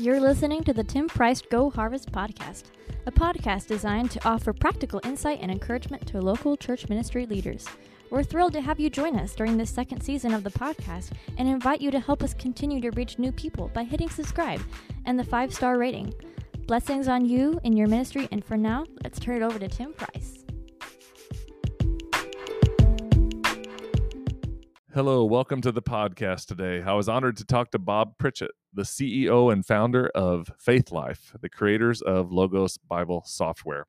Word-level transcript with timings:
You're 0.00 0.18
listening 0.18 0.64
to 0.64 0.72
the 0.72 0.82
Tim 0.82 1.08
Price 1.08 1.42
Go 1.42 1.68
Harvest 1.68 2.10
podcast, 2.10 2.70
a 3.04 3.12
podcast 3.12 3.66
designed 3.66 4.10
to 4.12 4.26
offer 4.26 4.54
practical 4.54 4.98
insight 5.04 5.40
and 5.42 5.50
encouragement 5.50 6.06
to 6.06 6.22
local 6.22 6.56
church 6.56 6.88
ministry 6.88 7.26
leaders. 7.26 7.66
We're 8.08 8.22
thrilled 8.22 8.54
to 8.54 8.62
have 8.62 8.80
you 8.80 8.88
join 8.88 9.14
us 9.16 9.34
during 9.34 9.58
this 9.58 9.68
second 9.68 10.00
season 10.00 10.32
of 10.32 10.42
the 10.42 10.52
podcast 10.52 11.10
and 11.36 11.46
invite 11.46 11.82
you 11.82 11.90
to 11.90 12.00
help 12.00 12.22
us 12.22 12.32
continue 12.32 12.80
to 12.80 12.90
reach 12.92 13.18
new 13.18 13.30
people 13.30 13.68
by 13.74 13.84
hitting 13.84 14.08
subscribe 14.08 14.62
and 15.04 15.18
the 15.18 15.24
five 15.24 15.52
star 15.52 15.76
rating. 15.76 16.14
Blessings 16.66 17.06
on 17.06 17.26
you 17.26 17.60
in 17.64 17.76
your 17.76 17.86
ministry, 17.86 18.26
and 18.32 18.42
for 18.42 18.56
now, 18.56 18.86
let's 19.04 19.20
turn 19.20 19.36
it 19.36 19.44
over 19.44 19.58
to 19.58 19.68
Tim 19.68 19.92
Price. 19.92 20.39
Hello, 24.92 25.24
welcome 25.24 25.60
to 25.60 25.70
the 25.70 25.80
podcast 25.80 26.46
today. 26.46 26.82
I 26.82 26.94
was 26.94 27.08
honored 27.08 27.36
to 27.36 27.44
talk 27.44 27.70
to 27.70 27.78
Bob 27.78 28.18
Pritchett, 28.18 28.50
the 28.74 28.82
CEO 28.82 29.52
and 29.52 29.64
founder 29.64 30.08
of 30.16 30.50
Faithlife, 30.60 31.40
the 31.40 31.48
creators 31.48 32.02
of 32.02 32.32
Logos 32.32 32.76
Bible 32.76 33.22
software. 33.24 33.86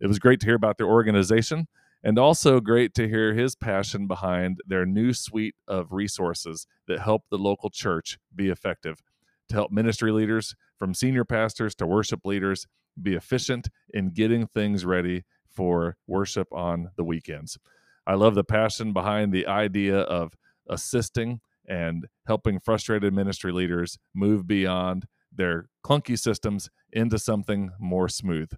It 0.00 0.08
was 0.08 0.18
great 0.18 0.40
to 0.40 0.46
hear 0.46 0.56
about 0.56 0.78
their 0.78 0.88
organization 0.88 1.68
and 2.02 2.18
also 2.18 2.58
great 2.58 2.92
to 2.94 3.08
hear 3.08 3.34
his 3.34 3.54
passion 3.54 4.08
behind 4.08 4.58
their 4.66 4.84
new 4.84 5.12
suite 5.12 5.54
of 5.68 5.92
resources 5.92 6.66
that 6.88 6.98
help 6.98 7.22
the 7.30 7.38
local 7.38 7.70
church 7.70 8.18
be 8.34 8.48
effective, 8.48 9.00
to 9.48 9.54
help 9.54 9.70
ministry 9.70 10.10
leaders, 10.10 10.56
from 10.76 10.92
senior 10.92 11.24
pastors 11.24 11.76
to 11.76 11.86
worship 11.86 12.22
leaders, 12.24 12.66
be 13.00 13.14
efficient 13.14 13.68
in 13.94 14.10
getting 14.10 14.48
things 14.48 14.84
ready 14.84 15.22
for 15.46 15.96
worship 16.08 16.48
on 16.52 16.90
the 16.96 17.04
weekends. 17.04 17.58
I 18.06 18.14
love 18.14 18.34
the 18.34 18.44
passion 18.44 18.92
behind 18.92 19.32
the 19.32 19.46
idea 19.46 19.98
of 19.98 20.34
assisting 20.68 21.40
and 21.68 22.06
helping 22.26 22.58
frustrated 22.58 23.14
ministry 23.14 23.52
leaders 23.52 23.98
move 24.14 24.46
beyond 24.46 25.06
their 25.34 25.66
clunky 25.84 26.18
systems 26.18 26.68
into 26.92 27.18
something 27.18 27.70
more 27.78 28.08
smooth. 28.08 28.50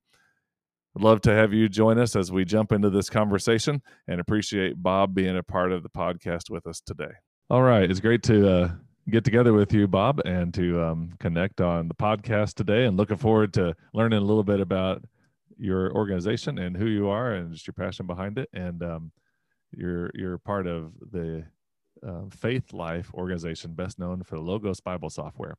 I'd 0.96 1.02
love 1.02 1.20
to 1.22 1.32
have 1.32 1.52
you 1.52 1.68
join 1.68 1.98
us 1.98 2.14
as 2.14 2.30
we 2.30 2.44
jump 2.44 2.72
into 2.72 2.88
this 2.88 3.10
conversation 3.10 3.82
and 4.06 4.20
appreciate 4.20 4.82
Bob 4.82 5.14
being 5.14 5.36
a 5.36 5.42
part 5.42 5.72
of 5.72 5.82
the 5.82 5.88
podcast 5.88 6.50
with 6.50 6.66
us 6.66 6.80
today. 6.80 7.12
All 7.50 7.62
right. 7.62 7.90
It's 7.90 8.00
great 8.00 8.22
to 8.24 8.48
uh, 8.48 8.70
get 9.10 9.24
together 9.24 9.52
with 9.52 9.72
you, 9.72 9.88
Bob, 9.88 10.20
and 10.24 10.54
to 10.54 10.82
um, 10.82 11.12
connect 11.18 11.60
on 11.60 11.88
the 11.88 11.94
podcast 11.94 12.54
today. 12.54 12.84
And 12.84 12.96
looking 12.96 13.16
forward 13.16 13.52
to 13.54 13.74
learning 13.92 14.18
a 14.18 14.24
little 14.24 14.44
bit 14.44 14.60
about 14.60 15.04
your 15.58 15.92
organization 15.94 16.58
and 16.58 16.76
who 16.76 16.86
you 16.86 17.08
are 17.08 17.32
and 17.34 17.52
just 17.52 17.66
your 17.66 17.74
passion 17.74 18.06
behind 18.06 18.38
it. 18.38 18.48
And 18.52 18.82
um, 18.82 19.12
you're 19.76 20.10
you're 20.14 20.38
part 20.38 20.66
of 20.66 20.92
the 21.10 21.44
uh, 22.06 22.24
Faithlife 22.28 23.12
organization, 23.14 23.72
best 23.72 23.98
known 23.98 24.22
for 24.22 24.38
Logos 24.38 24.80
Bible 24.80 25.10
software. 25.10 25.56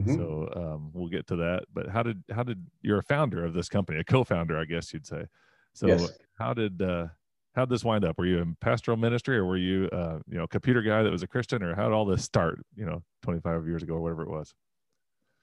Mm-hmm. 0.00 0.14
So 0.14 0.48
um, 0.56 0.90
we'll 0.92 1.08
get 1.08 1.26
to 1.28 1.36
that. 1.36 1.64
But 1.72 1.88
how 1.88 2.02
did 2.02 2.22
how 2.34 2.42
did 2.42 2.64
you're 2.80 2.98
a 2.98 3.02
founder 3.02 3.44
of 3.44 3.54
this 3.54 3.68
company, 3.68 4.00
a 4.00 4.04
co-founder, 4.04 4.58
I 4.58 4.64
guess 4.64 4.92
you'd 4.92 5.06
say. 5.06 5.26
So 5.74 5.86
yes. 5.86 6.10
how 6.38 6.54
did 6.54 6.80
uh, 6.80 7.08
how 7.54 7.66
did 7.66 7.74
this 7.74 7.84
wind 7.84 8.04
up? 8.04 8.18
Were 8.18 8.26
you 8.26 8.38
in 8.38 8.56
pastoral 8.60 8.96
ministry, 8.96 9.36
or 9.36 9.44
were 9.44 9.58
you 9.58 9.88
uh, 9.92 10.18
you 10.28 10.38
know 10.38 10.46
computer 10.46 10.82
guy 10.82 11.02
that 11.02 11.12
was 11.12 11.22
a 11.22 11.26
Christian, 11.26 11.62
or 11.62 11.74
how 11.74 11.84
did 11.84 11.92
all 11.92 12.06
this 12.06 12.24
start? 12.24 12.64
You 12.76 12.86
know, 12.86 13.02
25 13.22 13.66
years 13.66 13.82
ago, 13.82 13.94
or 13.94 14.00
whatever 14.00 14.22
it 14.22 14.30
was. 14.30 14.54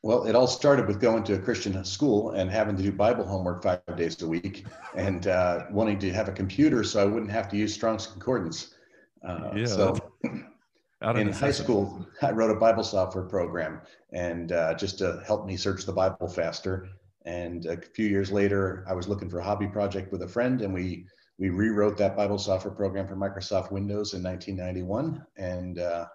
Well, 0.01 0.23
it 0.23 0.35
all 0.35 0.47
started 0.47 0.87
with 0.87 1.01
going 1.01 1.23
to 1.25 1.33
a 1.33 1.39
Christian 1.39 1.83
school 1.83 2.31
and 2.31 2.49
having 2.49 2.77
to 2.77 2.83
do 2.83 2.91
Bible 2.91 3.25
homework 3.25 3.61
five 3.61 3.81
days 3.97 4.21
a 4.21 4.27
week, 4.27 4.65
and 4.95 5.27
uh, 5.27 5.65
wanting 5.71 5.99
to 5.99 6.11
have 6.13 6.29
a 6.29 6.31
computer 6.31 6.85
so 6.85 7.01
I 7.01 7.05
wouldn't 7.05 7.31
have 7.31 7.49
to 7.49 7.57
use 7.57 7.73
Strong's 7.73 8.07
Concordance. 8.07 8.75
Uh, 9.27 9.51
yeah, 9.53 9.65
so 9.65 9.97
in 10.23 11.33
high 11.33 11.51
school, 11.51 12.07
I 12.21 12.31
wrote 12.31 12.49
a 12.49 12.55
Bible 12.55 12.83
software 12.83 13.25
program, 13.25 13.81
and 14.13 14.53
uh, 14.53 14.73
just 14.75 14.99
to 14.99 15.21
help 15.27 15.45
me 15.45 15.57
search 15.57 15.85
the 15.85 15.91
Bible 15.91 16.29
faster. 16.29 16.87
And 17.25 17.65
a 17.65 17.81
few 17.81 18.07
years 18.07 18.31
later, 18.31 18.85
I 18.87 18.93
was 18.93 19.09
looking 19.09 19.29
for 19.29 19.39
a 19.39 19.43
hobby 19.43 19.67
project 19.67 20.13
with 20.13 20.21
a 20.21 20.27
friend, 20.27 20.61
and 20.61 20.73
we 20.73 21.07
we 21.37 21.49
rewrote 21.49 21.97
that 21.97 22.15
Bible 22.15 22.37
software 22.37 22.73
program 22.73 23.05
for 23.05 23.17
Microsoft 23.17 23.71
Windows 23.71 24.13
in 24.13 24.23
1991, 24.23 25.25
and 25.35 25.79
uh, 25.79 26.05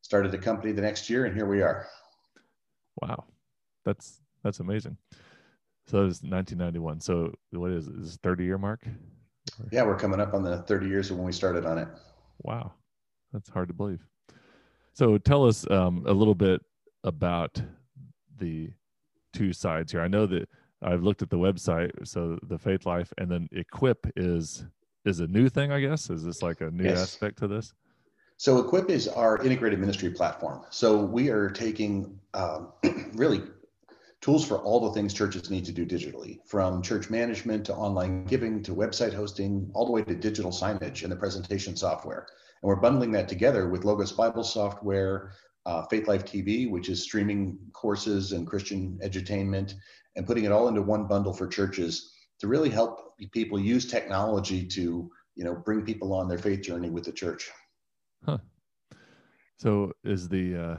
started 0.00 0.34
a 0.34 0.38
company 0.38 0.72
the 0.72 0.80
next 0.80 1.10
year, 1.10 1.26
and 1.26 1.36
here 1.36 1.46
we 1.46 1.60
are. 1.60 1.86
Wow, 3.00 3.24
that's 3.84 4.20
that's 4.42 4.60
amazing. 4.60 4.96
So 5.86 6.02
it 6.02 6.06
was 6.06 6.22
1991. 6.22 7.00
So 7.00 7.32
what 7.52 7.70
is 7.70 7.86
it? 7.86 7.94
Is 7.96 8.18
30 8.22 8.44
year 8.44 8.58
mark? 8.58 8.86
Yeah, 9.70 9.84
we're 9.84 9.98
coming 9.98 10.20
up 10.20 10.34
on 10.34 10.42
the 10.42 10.58
30 10.62 10.88
years 10.88 11.10
of 11.10 11.16
when 11.16 11.26
we 11.26 11.32
started 11.32 11.64
on 11.64 11.78
it. 11.78 11.88
Wow, 12.42 12.72
that's 13.32 13.48
hard 13.48 13.68
to 13.68 13.74
believe. 13.74 14.04
So 14.92 15.18
tell 15.18 15.46
us 15.46 15.68
um, 15.70 16.04
a 16.06 16.12
little 16.12 16.34
bit 16.34 16.60
about 17.04 17.60
the 18.38 18.70
two 19.32 19.52
sides 19.52 19.92
here. 19.92 20.00
I 20.00 20.08
know 20.08 20.26
that 20.26 20.48
I've 20.82 21.02
looked 21.02 21.22
at 21.22 21.30
the 21.30 21.38
website, 21.38 21.90
so 22.06 22.38
the 22.42 22.58
Faithlife, 22.58 23.12
and 23.18 23.30
then 23.30 23.48
Equip 23.52 24.06
is 24.16 24.64
is 25.04 25.20
a 25.20 25.26
new 25.26 25.48
thing. 25.48 25.70
I 25.70 25.80
guess 25.80 26.10
is 26.10 26.24
this 26.24 26.42
like 26.42 26.60
a 26.60 26.70
new 26.70 26.84
yes. 26.84 27.00
aspect 27.00 27.38
to 27.38 27.46
this? 27.46 27.72
So 28.38 28.58
Equip 28.58 28.90
is 28.90 29.08
our 29.08 29.42
integrated 29.42 29.78
ministry 29.78 30.10
platform. 30.10 30.60
So 30.68 31.00
we 31.00 31.30
are 31.30 31.48
taking 31.48 32.20
um, 32.34 32.70
really 33.14 33.42
tools 34.20 34.46
for 34.46 34.58
all 34.58 34.78
the 34.78 34.92
things 34.92 35.14
churches 35.14 35.50
need 35.50 35.64
to 35.64 35.72
do 35.72 35.86
digitally, 35.86 36.40
from 36.44 36.82
church 36.82 37.08
management 37.08 37.64
to 37.66 37.74
online 37.74 38.24
giving 38.24 38.62
to 38.64 38.74
website 38.74 39.14
hosting, 39.14 39.70
all 39.72 39.86
the 39.86 39.92
way 39.92 40.02
to 40.02 40.14
digital 40.14 40.50
signage 40.50 41.02
and 41.02 41.10
the 41.10 41.16
presentation 41.16 41.74
software. 41.76 42.26
And 42.60 42.68
we're 42.68 42.76
bundling 42.76 43.10
that 43.12 43.26
together 43.26 43.70
with 43.70 43.86
Logos 43.86 44.12
Bible 44.12 44.44
software, 44.44 45.32
uh, 45.64 45.86
Faithlife 45.86 46.24
TV, 46.24 46.70
which 46.70 46.90
is 46.90 47.02
streaming 47.02 47.58
courses 47.72 48.32
and 48.32 48.46
Christian 48.46 48.98
edutainment, 49.02 49.72
and 50.14 50.26
putting 50.26 50.44
it 50.44 50.52
all 50.52 50.68
into 50.68 50.82
one 50.82 51.06
bundle 51.06 51.32
for 51.32 51.46
churches 51.46 52.12
to 52.40 52.48
really 52.48 52.68
help 52.68 53.16
people 53.32 53.58
use 53.58 53.86
technology 53.86 54.66
to, 54.66 55.10
you 55.36 55.44
know, 55.44 55.54
bring 55.54 55.86
people 55.86 56.12
on 56.12 56.28
their 56.28 56.36
faith 56.36 56.60
journey 56.60 56.90
with 56.90 57.04
the 57.04 57.12
church. 57.12 57.50
Huh. 58.26 58.38
So 59.56 59.92
is 60.04 60.28
the 60.28 60.56
uh, 60.56 60.76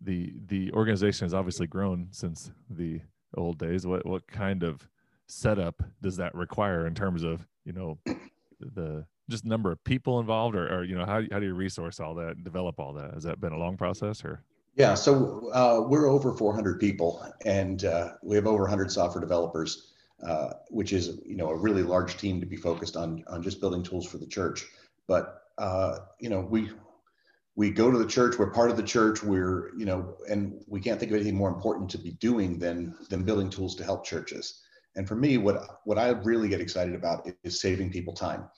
the 0.00 0.32
the 0.46 0.72
organization 0.72 1.24
has 1.24 1.34
obviously 1.34 1.66
grown 1.66 2.08
since 2.10 2.50
the 2.70 3.00
old 3.36 3.58
days. 3.58 3.86
What 3.86 4.06
what 4.06 4.26
kind 4.26 4.62
of 4.62 4.88
setup 5.26 5.82
does 6.00 6.16
that 6.16 6.34
require 6.34 6.86
in 6.86 6.94
terms 6.94 7.22
of 7.22 7.46
you 7.64 7.72
know 7.72 7.98
the 8.60 9.04
just 9.28 9.44
number 9.44 9.72
of 9.72 9.82
people 9.84 10.20
involved 10.20 10.54
or, 10.54 10.72
or 10.72 10.84
you 10.84 10.94
know 10.96 11.04
how, 11.04 11.20
how 11.32 11.40
do 11.40 11.46
you 11.46 11.54
resource 11.54 12.00
all 12.00 12.14
that 12.14 12.36
and 12.36 12.44
develop 12.44 12.78
all 12.78 12.92
that 12.92 13.12
has 13.14 13.24
that 13.24 13.40
been 13.40 13.52
a 13.52 13.58
long 13.58 13.76
process 13.76 14.24
or 14.24 14.42
yeah 14.76 14.94
so 14.94 15.50
uh, 15.52 15.80
we're 15.84 16.06
over 16.08 16.32
400 16.32 16.78
people 16.78 17.26
and 17.44 17.84
uh, 17.84 18.12
we 18.22 18.36
have 18.36 18.46
over 18.46 18.62
100 18.62 18.90
software 18.90 19.20
developers 19.20 19.92
uh, 20.24 20.50
which 20.68 20.92
is 20.92 21.18
you 21.26 21.36
know 21.36 21.48
a 21.48 21.56
really 21.56 21.82
large 21.82 22.16
team 22.16 22.40
to 22.40 22.46
be 22.46 22.56
focused 22.56 22.96
on 22.96 23.24
on 23.26 23.42
just 23.42 23.60
building 23.60 23.82
tools 23.82 24.06
for 24.06 24.18
the 24.18 24.26
church 24.26 24.64
but 25.08 25.45
uh, 25.58 25.98
you 26.20 26.28
know, 26.28 26.40
we 26.40 26.70
we 27.56 27.70
go 27.70 27.90
to 27.90 27.98
the 27.98 28.06
church. 28.06 28.38
We're 28.38 28.50
part 28.50 28.70
of 28.70 28.76
the 28.76 28.82
church. 28.82 29.22
We're 29.22 29.74
you 29.76 29.86
know, 29.86 30.16
and 30.28 30.62
we 30.68 30.80
can't 30.80 31.00
think 31.00 31.10
of 31.10 31.16
anything 31.16 31.36
more 31.36 31.48
important 31.48 31.90
to 31.90 31.98
be 31.98 32.12
doing 32.12 32.58
than 32.58 32.94
than 33.08 33.24
building 33.24 33.50
tools 33.50 33.74
to 33.76 33.84
help 33.84 34.04
churches. 34.04 34.62
And 34.94 35.08
for 35.08 35.16
me, 35.16 35.38
what 35.38 35.80
what 35.84 35.98
I 35.98 36.10
really 36.10 36.48
get 36.48 36.60
excited 36.60 36.94
about 36.94 37.28
is 37.42 37.60
saving 37.60 37.90
people 37.90 38.12
time. 38.12 38.48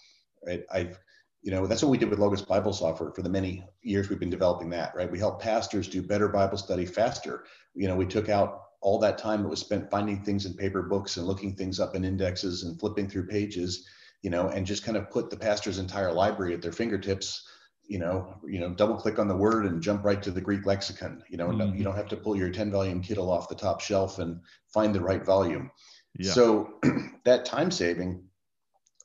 Right? 0.45 0.65
I've 0.73 0.99
you 1.43 1.53
know 1.53 1.67
that's 1.67 1.83
what 1.83 1.91
we 1.91 1.99
did 1.99 2.11
with 2.11 2.19
Logos 2.19 2.43
Bible 2.43 2.73
software 2.73 3.13
for 3.13 3.23
the 3.23 3.29
many 3.29 3.65
years 3.83 4.09
we've 4.09 4.19
been 4.19 4.31
developing 4.31 4.71
that. 4.71 4.95
Right? 4.95 5.11
We 5.11 5.19
help 5.19 5.41
pastors 5.41 5.89
do 5.89 6.03
better 6.03 6.29
Bible 6.29 6.59
study 6.59 6.85
faster. 6.85 7.45
You 7.75 7.87
know, 7.87 7.97
we 7.97 8.07
took 8.07 8.29
out 8.29 8.63
all 8.81 8.99
that 8.99 9.19
time 9.19 9.43
that 9.43 9.49
was 9.49 9.61
spent 9.61 9.91
finding 9.91 10.23
things 10.23 10.47
in 10.47 10.55
paper 10.55 10.83
books 10.83 11.17
and 11.17 11.27
looking 11.27 11.55
things 11.55 11.81
up 11.81 11.95
in 11.95 12.05
indexes 12.05 12.65
and 12.65 12.79
flipping 12.79 13.09
through 13.09 13.27
pages 13.27 13.87
you 14.23 14.31
know, 14.31 14.49
and 14.49 14.67
just 14.67 14.85
kind 14.85 14.97
of 14.97 15.11
put 15.11 15.31
the 15.31 15.37
pastor's 15.37 15.79
entire 15.79 16.13
library 16.13 16.55
at 16.55 16.63
their 16.63 16.73
fingertips, 16.73 17.47
you 17.87 17.99
know, 17.99 18.35
you 18.47 18.61
know, 18.61 18.71
double 18.75 18.97
click 18.97 19.19
on 19.19 19.29
the 19.29 19.37
word 19.37 19.65
and 19.65 19.83
jump 19.83 20.05
right 20.05 20.23
to 20.23 20.31
the 20.31 20.41
Greek 20.41 20.67
lexicon. 20.67 21.23
You 21.29 21.39
know, 21.39 21.49
mm-hmm. 21.49 21.77
you 21.77 21.85
don't 21.85 21.97
have 21.97 22.09
to 22.09 22.17
pull 22.17 22.37
your 22.37 22.51
10 22.51 22.71
volume 22.71 23.03
Kittel 23.03 23.31
off 23.31 23.49
the 23.49 23.55
top 23.55 23.81
shelf 23.81 24.19
and 24.19 24.41
find 24.73 24.95
the 24.95 25.01
right 25.01 25.25
volume. 25.25 25.71
Yeah. 26.19 26.33
So 26.33 26.75
that 27.25 27.45
time 27.45 27.71
saving, 27.71 28.23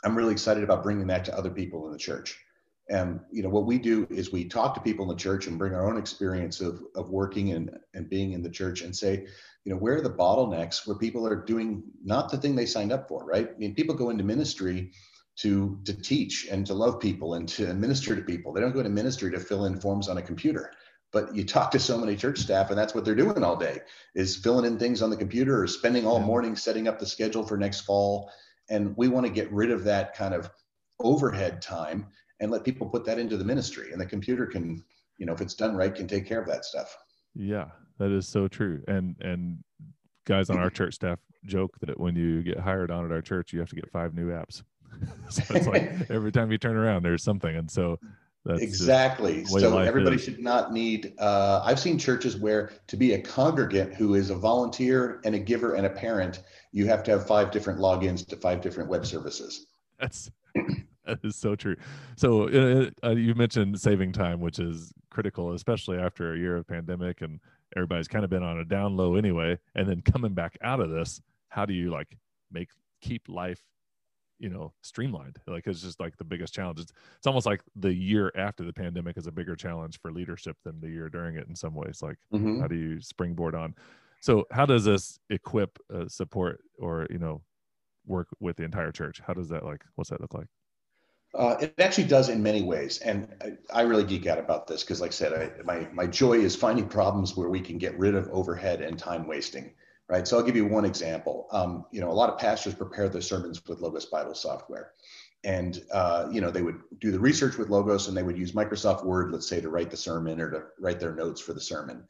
I'm 0.03 0.15
really 0.15 0.33
excited 0.33 0.63
about 0.63 0.83
bringing 0.83 1.07
that 1.07 1.25
to 1.25 1.37
other 1.37 1.51
people 1.51 1.85
in 1.85 1.91
the 1.91 1.97
church. 1.97 2.37
And 2.89 3.21
you 3.31 3.43
know 3.43 3.49
what 3.49 3.65
we 3.65 3.77
do 3.77 4.05
is 4.09 4.33
we 4.33 4.43
talk 4.45 4.73
to 4.75 4.81
people 4.81 5.03
in 5.03 5.09
the 5.09 5.21
church 5.21 5.47
and 5.47 5.57
bring 5.57 5.73
our 5.73 5.87
own 5.89 5.97
experience 5.97 6.59
of, 6.59 6.81
of 6.95 7.09
working 7.09 7.53
and, 7.53 7.77
and 7.93 8.09
being 8.09 8.33
in 8.33 8.43
the 8.43 8.49
church 8.49 8.81
and 8.81 8.93
say, 8.93 9.27
you 9.65 9.73
know, 9.73 9.79
where 9.79 9.95
are 9.95 10.01
the 10.01 10.09
bottlenecks 10.09 10.85
where 10.85 10.97
people 10.97 11.25
are 11.27 11.35
doing 11.35 11.83
not 12.03 12.29
the 12.29 12.37
thing 12.37 12.55
they 12.55 12.65
signed 12.65 12.91
up 12.91 13.07
for, 13.07 13.25
right? 13.25 13.49
I 13.53 13.57
mean, 13.57 13.75
people 13.75 13.95
go 13.95 14.09
into 14.09 14.23
ministry 14.23 14.91
to 15.37 15.79
to 15.85 15.93
teach 15.93 16.47
and 16.51 16.65
to 16.67 16.73
love 16.73 16.99
people 16.99 17.35
and 17.35 17.47
to 17.49 17.73
minister 17.73 18.15
to 18.15 18.21
people. 18.21 18.53
They 18.53 18.61
don't 18.61 18.73
go 18.73 18.79
into 18.79 18.91
ministry 18.91 19.31
to 19.31 19.39
fill 19.39 19.65
in 19.65 19.79
forms 19.79 20.09
on 20.09 20.17
a 20.17 20.21
computer. 20.21 20.71
But 21.11 21.35
you 21.35 21.45
talk 21.45 21.69
to 21.71 21.79
so 21.79 21.97
many 21.97 22.15
church 22.15 22.39
staff, 22.39 22.69
and 22.69 22.77
that's 22.77 22.95
what 22.95 23.05
they're 23.05 23.15
doing 23.15 23.43
all 23.43 23.55
day 23.55 23.81
is 24.15 24.35
filling 24.35 24.65
in 24.65 24.79
things 24.79 25.01
on 25.01 25.11
the 25.11 25.17
computer 25.17 25.61
or 25.61 25.67
spending 25.67 26.07
all 26.07 26.19
morning 26.19 26.55
setting 26.55 26.87
up 26.87 26.99
the 26.99 27.05
schedule 27.05 27.45
for 27.45 27.55
next 27.55 27.81
fall. 27.81 28.31
And 28.69 28.97
we 28.97 29.07
want 29.07 29.25
to 29.27 29.31
get 29.31 29.51
rid 29.51 29.69
of 29.69 29.83
that 29.83 30.15
kind 30.15 30.33
of 30.33 30.49
overhead 30.99 31.61
time 31.61 32.07
and 32.39 32.51
let 32.51 32.63
people 32.63 32.89
put 32.89 33.05
that 33.05 33.19
into 33.19 33.37
the 33.37 33.45
ministry. 33.45 33.91
And 33.91 34.01
the 34.01 34.05
computer 34.05 34.47
can, 34.47 34.83
you 35.17 35.25
know, 35.27 35.33
if 35.33 35.41
it's 35.41 35.53
done 35.53 35.75
right, 35.75 35.93
can 35.93 36.07
take 36.07 36.25
care 36.25 36.41
of 36.41 36.47
that 36.47 36.65
stuff. 36.65 36.97
Yeah, 37.35 37.67
that 37.99 38.11
is 38.11 38.27
so 38.27 38.47
true. 38.47 38.83
And 38.87 39.15
and 39.21 39.63
guys 40.25 40.49
on 40.49 40.57
our 40.57 40.69
church 40.71 40.95
staff 40.95 41.19
joke 41.45 41.77
that 41.81 41.99
when 41.99 42.15
you 42.15 42.41
get 42.41 42.59
hired 42.59 42.91
on 42.91 43.05
at 43.05 43.11
our 43.11 43.21
church, 43.21 43.53
you 43.53 43.59
have 43.59 43.69
to 43.69 43.75
get 43.75 43.89
five 43.91 44.13
new 44.13 44.29
apps. 44.29 44.63
so 45.29 45.43
it's 45.49 45.67
like 45.67 45.91
every 46.09 46.31
time 46.31 46.51
you 46.51 46.57
turn 46.57 46.75
around, 46.75 47.03
there's 47.03 47.23
something. 47.23 47.55
And 47.55 47.69
so 47.69 47.99
that's 48.45 48.61
exactly. 48.61 49.45
So 49.45 49.77
everybody 49.77 50.17
is. 50.17 50.23
should 50.23 50.39
not 50.39 50.73
need. 50.73 51.13
Uh, 51.17 51.61
I've 51.63 51.79
seen 51.79 51.97
churches 51.97 52.35
where 52.35 52.73
to 52.87 52.97
be 52.97 53.13
a 53.13 53.21
congregant 53.21 53.93
who 53.93 54.15
is 54.15 54.29
a 54.29 54.35
volunteer 54.35 55.21
and 55.23 55.33
a 55.33 55.39
giver 55.39 55.75
and 55.75 55.85
a 55.85 55.89
parent, 55.89 56.43
you 56.71 56.85
have 56.87 57.03
to 57.03 57.11
have 57.11 57.25
five 57.25 57.51
different 57.51 57.79
logins 57.79 58.27
to 58.27 58.35
five 58.35 58.61
different 58.61 58.89
web 58.89 59.05
services. 59.05 59.67
That's 59.97 60.29
that 61.05 61.19
is 61.23 61.35
so 61.35 61.55
true. 61.55 61.75
So 62.17 62.49
uh, 62.49 62.89
uh, 63.03 63.11
you 63.11 63.33
mentioned 63.35 63.79
saving 63.79 64.11
time, 64.11 64.39
which 64.39 64.59
is 64.59 64.93
critical, 65.09 65.53
especially 65.53 65.97
after 65.97 66.33
a 66.33 66.37
year 66.37 66.57
of 66.57 66.67
pandemic 66.67 67.21
and 67.21 67.39
everybody's 67.75 68.07
kind 68.07 68.23
of 68.23 68.29
been 68.29 68.43
on 68.43 68.59
a 68.59 68.65
down 68.65 68.95
low 68.97 69.15
anyway. 69.15 69.57
And 69.75 69.87
then 69.87 70.01
coming 70.01 70.33
back 70.33 70.57
out 70.61 70.79
of 70.79 70.89
this, 70.89 71.21
how 71.49 71.65
do 71.65 71.73
you 71.73 71.91
like 71.91 72.17
make 72.51 72.69
keep 73.01 73.27
life 73.27 73.61
you 74.39 74.49
know 74.49 74.73
streamlined? 74.81 75.37
Like 75.47 75.67
it's 75.67 75.81
just 75.81 75.99
like 75.99 76.17
the 76.17 76.23
biggest 76.23 76.53
challenge. 76.53 76.79
It's, 76.79 76.91
it's 77.17 77.27
almost 77.27 77.45
like 77.45 77.61
the 77.75 77.93
year 77.93 78.31
after 78.35 78.63
the 78.63 78.73
pandemic 78.73 79.17
is 79.17 79.27
a 79.27 79.31
bigger 79.31 79.55
challenge 79.55 79.99
for 80.01 80.11
leadership 80.11 80.57
than 80.63 80.79
the 80.79 80.89
year 80.89 81.09
during 81.09 81.35
it 81.35 81.47
in 81.47 81.55
some 81.55 81.75
ways. 81.75 82.01
Like 82.01 82.17
mm-hmm. 82.33 82.61
how 82.61 82.67
do 82.67 82.75
you 82.75 83.01
springboard 83.01 83.55
on? 83.55 83.75
So 84.21 84.45
how 84.51 84.65
does 84.65 84.85
this 84.85 85.19
equip 85.29 85.77
uh, 85.93 86.07
support 86.07 86.61
or 86.79 87.07
you 87.09 87.19
know 87.19 87.41
work 88.05 88.27
with 88.39 88.57
the 88.57 88.63
entire 88.63 88.91
church? 88.91 89.21
How 89.25 89.33
does 89.33 89.49
that 89.49 89.63
like 89.65 89.83
what's 89.95 90.09
that 90.09 90.21
look 90.21 90.33
like 90.33 90.47
uh, 91.33 91.55
it 91.59 91.73
actually 91.79 92.05
does 92.05 92.29
in 92.29 92.43
many 92.43 92.61
ways, 92.61 92.99
and 92.99 93.27
I, 93.41 93.79
I 93.79 93.81
really 93.83 94.03
geek 94.03 94.27
out 94.27 94.37
about 94.37 94.67
this 94.67 94.83
because, 94.83 95.01
like 95.01 95.11
I 95.11 95.13
said, 95.13 95.33
I, 95.33 95.63
my 95.63 95.87
my 95.93 96.07
joy 96.07 96.33
is 96.33 96.55
finding 96.55 96.87
problems 96.87 97.35
where 97.35 97.49
we 97.49 97.61
can 97.61 97.77
get 97.77 97.97
rid 97.97 98.15
of 98.15 98.29
overhead 98.29 98.81
and 98.81 98.97
time 98.97 99.27
wasting 99.27 99.73
right? 100.09 100.27
So 100.27 100.37
I'll 100.37 100.43
give 100.43 100.55
you 100.55 100.65
one 100.65 100.85
example. 100.85 101.47
Um, 101.51 101.85
you 101.91 102.01
know, 102.01 102.09
a 102.09 102.13
lot 102.13 102.29
of 102.29 102.37
pastors 102.37 102.75
prepare 102.75 103.09
their 103.09 103.21
sermons 103.21 103.61
with 103.67 103.81
Logos 103.81 104.05
Bible 104.05 104.35
software. 104.35 104.91
And, 105.43 105.83
uh, 105.91 106.27
you 106.31 106.39
know, 106.39 106.51
they 106.51 106.61
would 106.61 106.79
do 106.99 107.11
the 107.11 107.19
research 107.19 107.57
with 107.57 107.69
Logos 107.69 108.07
and 108.07 108.15
they 108.15 108.23
would 108.23 108.37
use 108.37 108.53
Microsoft 108.53 109.03
Word, 109.03 109.31
let's 109.31 109.47
say, 109.47 109.59
to 109.59 109.69
write 109.69 109.91
the 109.91 109.97
sermon 109.97 110.39
or 110.39 110.49
to 110.51 110.63
write 110.79 110.99
their 110.99 111.15
notes 111.15 111.41
for 111.41 111.53
the 111.53 111.59
sermon. 111.59 112.03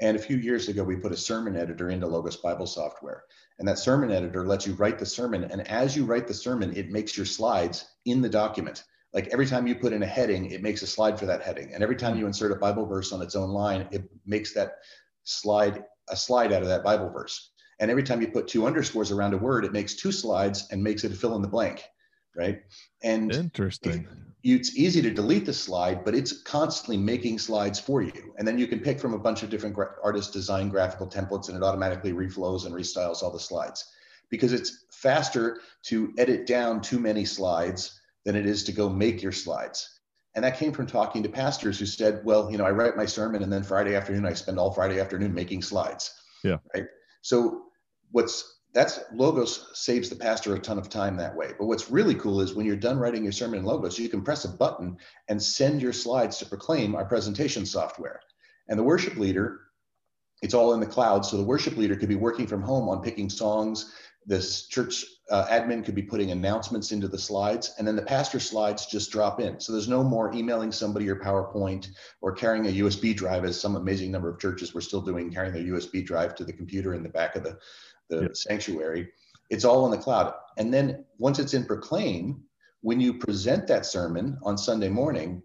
And 0.00 0.16
a 0.16 0.20
few 0.20 0.36
years 0.36 0.68
ago, 0.68 0.84
we 0.84 0.96
put 0.96 1.12
a 1.12 1.16
sermon 1.16 1.56
editor 1.56 1.90
into 1.90 2.06
Logos 2.06 2.36
Bible 2.36 2.66
software. 2.66 3.24
And 3.58 3.66
that 3.68 3.78
sermon 3.78 4.10
editor 4.10 4.46
lets 4.46 4.66
you 4.66 4.74
write 4.74 4.98
the 4.98 5.06
sermon. 5.06 5.44
And 5.44 5.66
as 5.68 5.96
you 5.96 6.04
write 6.04 6.26
the 6.28 6.34
sermon, 6.34 6.76
it 6.76 6.90
makes 6.90 7.16
your 7.16 7.26
slides 7.26 7.86
in 8.04 8.20
the 8.20 8.28
document. 8.28 8.84
Like 9.14 9.28
every 9.28 9.46
time 9.46 9.66
you 9.66 9.74
put 9.74 9.94
in 9.94 10.02
a 10.02 10.06
heading, 10.06 10.50
it 10.50 10.62
makes 10.62 10.82
a 10.82 10.86
slide 10.86 11.18
for 11.18 11.26
that 11.26 11.42
heading. 11.42 11.72
And 11.72 11.82
every 11.82 11.96
time 11.96 12.14
hmm. 12.14 12.20
you 12.20 12.26
insert 12.26 12.52
a 12.52 12.56
Bible 12.56 12.86
verse 12.86 13.12
on 13.12 13.22
its 13.22 13.34
own 13.34 13.50
line, 13.50 13.88
it 13.90 14.04
makes 14.26 14.52
that 14.54 14.72
slide 15.24 15.84
a 16.08 16.16
slide 16.16 16.52
out 16.52 16.62
of 16.62 16.68
that 16.68 16.84
Bible 16.84 17.10
verse. 17.10 17.50
And 17.78 17.90
every 17.90 18.02
time 18.02 18.20
you 18.20 18.28
put 18.28 18.48
two 18.48 18.66
underscores 18.66 19.10
around 19.10 19.34
a 19.34 19.38
word, 19.38 19.64
it 19.64 19.72
makes 19.72 19.94
two 19.94 20.12
slides 20.12 20.68
and 20.70 20.82
makes 20.82 21.04
it 21.04 21.12
a 21.12 21.14
fill 21.14 21.34
in 21.36 21.42
the 21.42 21.48
blank, 21.48 21.84
right? 22.34 22.60
And 23.02 23.32
interesting. 23.32 24.06
It's 24.54 24.76
easy 24.76 25.02
to 25.02 25.10
delete 25.10 25.44
the 25.44 25.52
slide, 25.52 26.04
but 26.04 26.14
it's 26.14 26.42
constantly 26.42 26.96
making 26.96 27.38
slides 27.38 27.80
for 27.80 28.00
you. 28.00 28.32
And 28.38 28.46
then 28.46 28.58
you 28.58 28.68
can 28.68 28.78
pick 28.78 29.00
from 29.00 29.12
a 29.12 29.18
bunch 29.18 29.42
of 29.42 29.50
different 29.50 29.74
gra- 29.74 29.96
artist 30.04 30.32
design 30.32 30.68
graphical 30.68 31.08
templates 31.08 31.48
and 31.48 31.56
it 31.56 31.64
automatically 31.64 32.12
reflows 32.12 32.64
and 32.64 32.74
restyles 32.74 33.22
all 33.22 33.32
the 33.32 33.40
slides 33.40 33.84
because 34.30 34.52
it's 34.52 34.84
faster 34.90 35.60
to 35.84 36.12
edit 36.16 36.46
down 36.46 36.80
too 36.80 37.00
many 37.00 37.24
slides 37.24 38.00
than 38.24 38.36
it 38.36 38.46
is 38.46 38.62
to 38.64 38.72
go 38.72 38.88
make 38.88 39.20
your 39.20 39.32
slides. 39.32 40.00
And 40.36 40.44
that 40.44 40.58
came 40.58 40.72
from 40.72 40.86
talking 40.86 41.22
to 41.24 41.28
pastors 41.28 41.78
who 41.78 41.86
said, 41.86 42.24
well, 42.24 42.50
you 42.50 42.58
know, 42.58 42.66
I 42.66 42.70
write 42.70 42.96
my 42.96 43.06
sermon 43.06 43.42
and 43.42 43.52
then 43.52 43.64
Friday 43.64 43.96
afternoon, 43.96 44.26
I 44.26 44.34
spend 44.34 44.58
all 44.58 44.70
Friday 44.70 45.00
afternoon 45.00 45.34
making 45.34 45.62
slides. 45.62 46.12
Yeah. 46.44 46.58
Right. 46.74 46.84
So 47.22 47.62
what's 48.12 48.55
that's 48.76 49.00
logos 49.14 49.70
saves 49.72 50.10
the 50.10 50.16
pastor 50.16 50.54
a 50.54 50.58
ton 50.58 50.76
of 50.76 50.90
time 50.90 51.16
that 51.16 51.34
way. 51.34 51.52
But 51.58 51.64
what's 51.64 51.90
really 51.90 52.14
cool 52.14 52.42
is 52.42 52.52
when 52.52 52.66
you're 52.66 52.76
done 52.76 52.98
writing 52.98 53.22
your 53.22 53.32
sermon 53.32 53.60
in 53.60 53.64
logos, 53.64 53.98
you 53.98 54.10
can 54.10 54.20
press 54.20 54.44
a 54.44 54.50
button 54.50 54.98
and 55.28 55.42
send 55.42 55.80
your 55.80 55.94
slides 55.94 56.36
to 56.38 56.46
proclaim 56.46 56.94
our 56.94 57.06
presentation 57.06 57.64
software. 57.64 58.20
And 58.68 58.78
the 58.78 58.82
worship 58.82 59.16
leader, 59.16 59.60
it's 60.42 60.52
all 60.52 60.74
in 60.74 60.80
the 60.80 60.86
cloud. 60.86 61.24
So 61.24 61.38
the 61.38 61.42
worship 61.42 61.78
leader 61.78 61.96
could 61.96 62.10
be 62.10 62.16
working 62.16 62.46
from 62.46 62.60
home 62.60 62.86
on 62.90 63.00
picking 63.00 63.30
songs 63.30 63.94
this 64.26 64.66
church 64.66 65.04
uh, 65.30 65.46
admin 65.46 65.84
could 65.84 65.94
be 65.94 66.02
putting 66.02 66.30
announcements 66.30 66.92
into 66.92 67.08
the 67.08 67.18
slides 67.18 67.74
and 67.78 67.86
then 67.86 67.96
the 67.96 68.02
pastor 68.02 68.40
slides 68.40 68.86
just 68.86 69.10
drop 69.10 69.40
in. 69.40 69.58
So 69.60 69.72
there's 69.72 69.88
no 69.88 70.02
more 70.02 70.32
emailing 70.34 70.72
somebody 70.72 71.04
your 71.04 71.20
powerpoint 71.20 71.88
or 72.20 72.32
carrying 72.32 72.66
a 72.66 72.84
usb 72.84 73.16
drive 73.16 73.44
as 73.44 73.60
some 73.60 73.76
amazing 73.76 74.10
number 74.10 74.28
of 74.28 74.38
churches 74.38 74.74
were 74.74 74.80
still 74.80 75.00
doing 75.00 75.32
carrying 75.32 75.54
their 75.54 75.74
usb 75.74 76.04
drive 76.04 76.34
to 76.36 76.44
the 76.44 76.52
computer 76.52 76.94
in 76.94 77.02
the 77.02 77.08
back 77.08 77.36
of 77.36 77.44
the, 77.44 77.58
the 78.08 78.22
yep. 78.22 78.36
sanctuary. 78.36 79.08
It's 79.48 79.64
all 79.64 79.84
in 79.84 79.92
the 79.92 79.98
cloud. 79.98 80.34
And 80.58 80.74
then 80.74 81.04
once 81.18 81.38
it's 81.38 81.54
in 81.54 81.64
proclaim 81.64 82.42
when 82.82 83.00
you 83.00 83.14
present 83.14 83.66
that 83.66 83.86
sermon 83.86 84.38
on 84.42 84.58
sunday 84.58 84.88
morning 84.88 85.42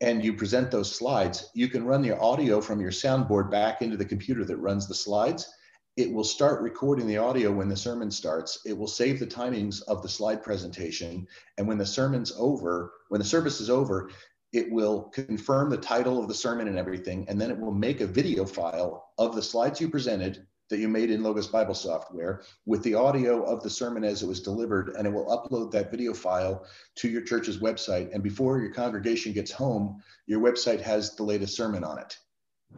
and 0.00 0.24
you 0.24 0.32
present 0.32 0.70
those 0.70 0.94
slides 0.94 1.50
you 1.54 1.68
can 1.68 1.84
run 1.84 2.02
your 2.02 2.20
audio 2.22 2.60
from 2.60 2.80
your 2.80 2.90
soundboard 2.90 3.50
back 3.50 3.82
into 3.82 3.96
the 3.96 4.04
computer 4.04 4.44
that 4.44 4.56
runs 4.56 4.88
the 4.88 4.94
slides 4.94 5.52
it 6.00 6.10
will 6.10 6.24
start 6.24 6.62
recording 6.62 7.06
the 7.06 7.18
audio 7.18 7.52
when 7.52 7.68
the 7.68 7.76
sermon 7.76 8.10
starts. 8.10 8.60
It 8.64 8.76
will 8.76 8.86
save 8.86 9.18
the 9.18 9.26
timings 9.26 9.82
of 9.82 10.02
the 10.02 10.08
slide 10.08 10.42
presentation. 10.42 11.26
And 11.58 11.68
when 11.68 11.76
the 11.76 11.84
sermon's 11.84 12.32
over, 12.38 12.94
when 13.10 13.18
the 13.18 13.26
service 13.26 13.60
is 13.60 13.68
over, 13.68 14.10
it 14.54 14.72
will 14.72 15.10
confirm 15.10 15.68
the 15.68 15.76
title 15.76 16.18
of 16.18 16.26
the 16.26 16.34
sermon 16.34 16.68
and 16.68 16.78
everything. 16.78 17.26
And 17.28 17.38
then 17.38 17.50
it 17.50 17.60
will 17.60 17.74
make 17.74 18.00
a 18.00 18.06
video 18.06 18.46
file 18.46 19.10
of 19.18 19.34
the 19.34 19.42
slides 19.42 19.78
you 19.78 19.90
presented 19.90 20.46
that 20.70 20.78
you 20.78 20.88
made 20.88 21.10
in 21.10 21.22
Logos 21.22 21.48
Bible 21.48 21.74
software 21.74 22.44
with 22.64 22.82
the 22.82 22.94
audio 22.94 23.42
of 23.42 23.62
the 23.62 23.68
sermon 23.68 24.02
as 24.02 24.22
it 24.22 24.26
was 24.26 24.40
delivered. 24.40 24.94
And 24.96 25.06
it 25.06 25.12
will 25.12 25.26
upload 25.26 25.70
that 25.72 25.90
video 25.90 26.14
file 26.14 26.64
to 26.96 27.10
your 27.10 27.22
church's 27.22 27.58
website. 27.58 28.10
And 28.14 28.22
before 28.22 28.58
your 28.58 28.72
congregation 28.72 29.34
gets 29.34 29.50
home, 29.50 30.02
your 30.26 30.40
website 30.40 30.80
has 30.80 31.14
the 31.14 31.24
latest 31.24 31.56
sermon 31.56 31.84
on 31.84 31.98
it. 31.98 32.16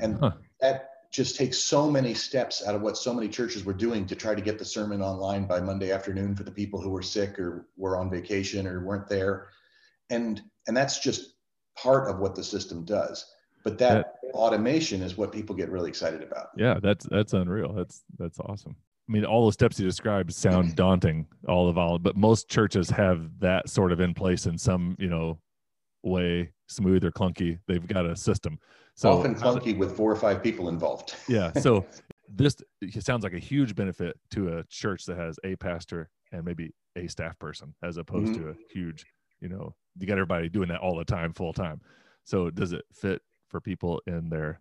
And 0.00 0.18
huh. 0.18 0.32
that 0.60 0.88
just 1.12 1.36
takes 1.36 1.58
so 1.58 1.90
many 1.90 2.14
steps 2.14 2.66
out 2.66 2.74
of 2.74 2.80
what 2.80 2.96
so 2.96 3.12
many 3.12 3.28
churches 3.28 3.64
were 3.64 3.74
doing 3.74 4.06
to 4.06 4.16
try 4.16 4.34
to 4.34 4.40
get 4.40 4.58
the 4.58 4.64
sermon 4.64 5.02
online 5.02 5.44
by 5.44 5.60
Monday 5.60 5.92
afternoon 5.92 6.34
for 6.34 6.42
the 6.42 6.50
people 6.50 6.80
who 6.80 6.88
were 6.88 7.02
sick 7.02 7.38
or 7.38 7.68
were 7.76 7.98
on 7.98 8.10
vacation 8.10 8.66
or 8.66 8.82
weren't 8.82 9.08
there. 9.08 9.48
And 10.08 10.42
and 10.66 10.76
that's 10.76 11.00
just 11.00 11.34
part 11.76 12.08
of 12.08 12.18
what 12.18 12.34
the 12.34 12.42
system 12.42 12.84
does. 12.84 13.26
But 13.62 13.78
that, 13.78 14.14
that 14.22 14.32
automation 14.32 15.02
is 15.02 15.16
what 15.16 15.32
people 15.32 15.54
get 15.54 15.70
really 15.70 15.90
excited 15.90 16.22
about. 16.22 16.48
Yeah, 16.56 16.78
that's 16.82 17.06
that's 17.10 17.34
unreal. 17.34 17.74
That's 17.74 18.02
that's 18.18 18.40
awesome. 18.40 18.74
I 19.08 19.12
mean, 19.12 19.24
all 19.24 19.46
the 19.46 19.52
steps 19.52 19.78
you 19.78 19.86
described 19.86 20.32
sound 20.32 20.76
daunting, 20.76 21.26
all 21.46 21.68
of 21.68 21.76
all, 21.76 21.98
but 21.98 22.16
most 22.16 22.48
churches 22.48 22.88
have 22.90 23.28
that 23.40 23.68
sort 23.68 23.92
of 23.92 24.00
in 24.00 24.14
place 24.14 24.46
in 24.46 24.56
some, 24.56 24.96
you 24.98 25.08
know, 25.08 25.38
way, 26.02 26.52
smooth 26.72 27.04
or 27.04 27.10
clunky. 27.10 27.58
They've 27.66 27.86
got 27.86 28.06
a 28.06 28.16
system. 28.16 28.58
So 28.94 29.18
often 29.18 29.34
clunky 29.34 29.76
with 29.76 29.96
four 29.96 30.10
or 30.10 30.16
five 30.16 30.42
people 30.42 30.68
involved. 30.68 31.14
yeah. 31.28 31.52
So 31.58 31.86
this 32.28 32.56
sounds 33.00 33.24
like 33.24 33.34
a 33.34 33.38
huge 33.38 33.74
benefit 33.74 34.18
to 34.30 34.58
a 34.58 34.64
church 34.64 35.04
that 35.06 35.18
has 35.18 35.38
a 35.44 35.56
pastor 35.56 36.10
and 36.32 36.44
maybe 36.44 36.74
a 36.96 37.06
staff 37.06 37.38
person, 37.38 37.74
as 37.82 37.96
opposed 37.96 38.32
mm-hmm. 38.32 38.44
to 38.44 38.50
a 38.50 38.54
huge, 38.72 39.04
you 39.40 39.48
know, 39.48 39.74
you 39.98 40.06
got 40.06 40.14
everybody 40.14 40.48
doing 40.48 40.68
that 40.68 40.80
all 40.80 40.96
the 40.96 41.04
time, 41.04 41.32
full 41.32 41.52
time. 41.52 41.80
So 42.24 42.50
does 42.50 42.72
it 42.72 42.84
fit 42.92 43.20
for 43.48 43.60
people 43.60 44.00
in 44.06 44.28
their 44.28 44.60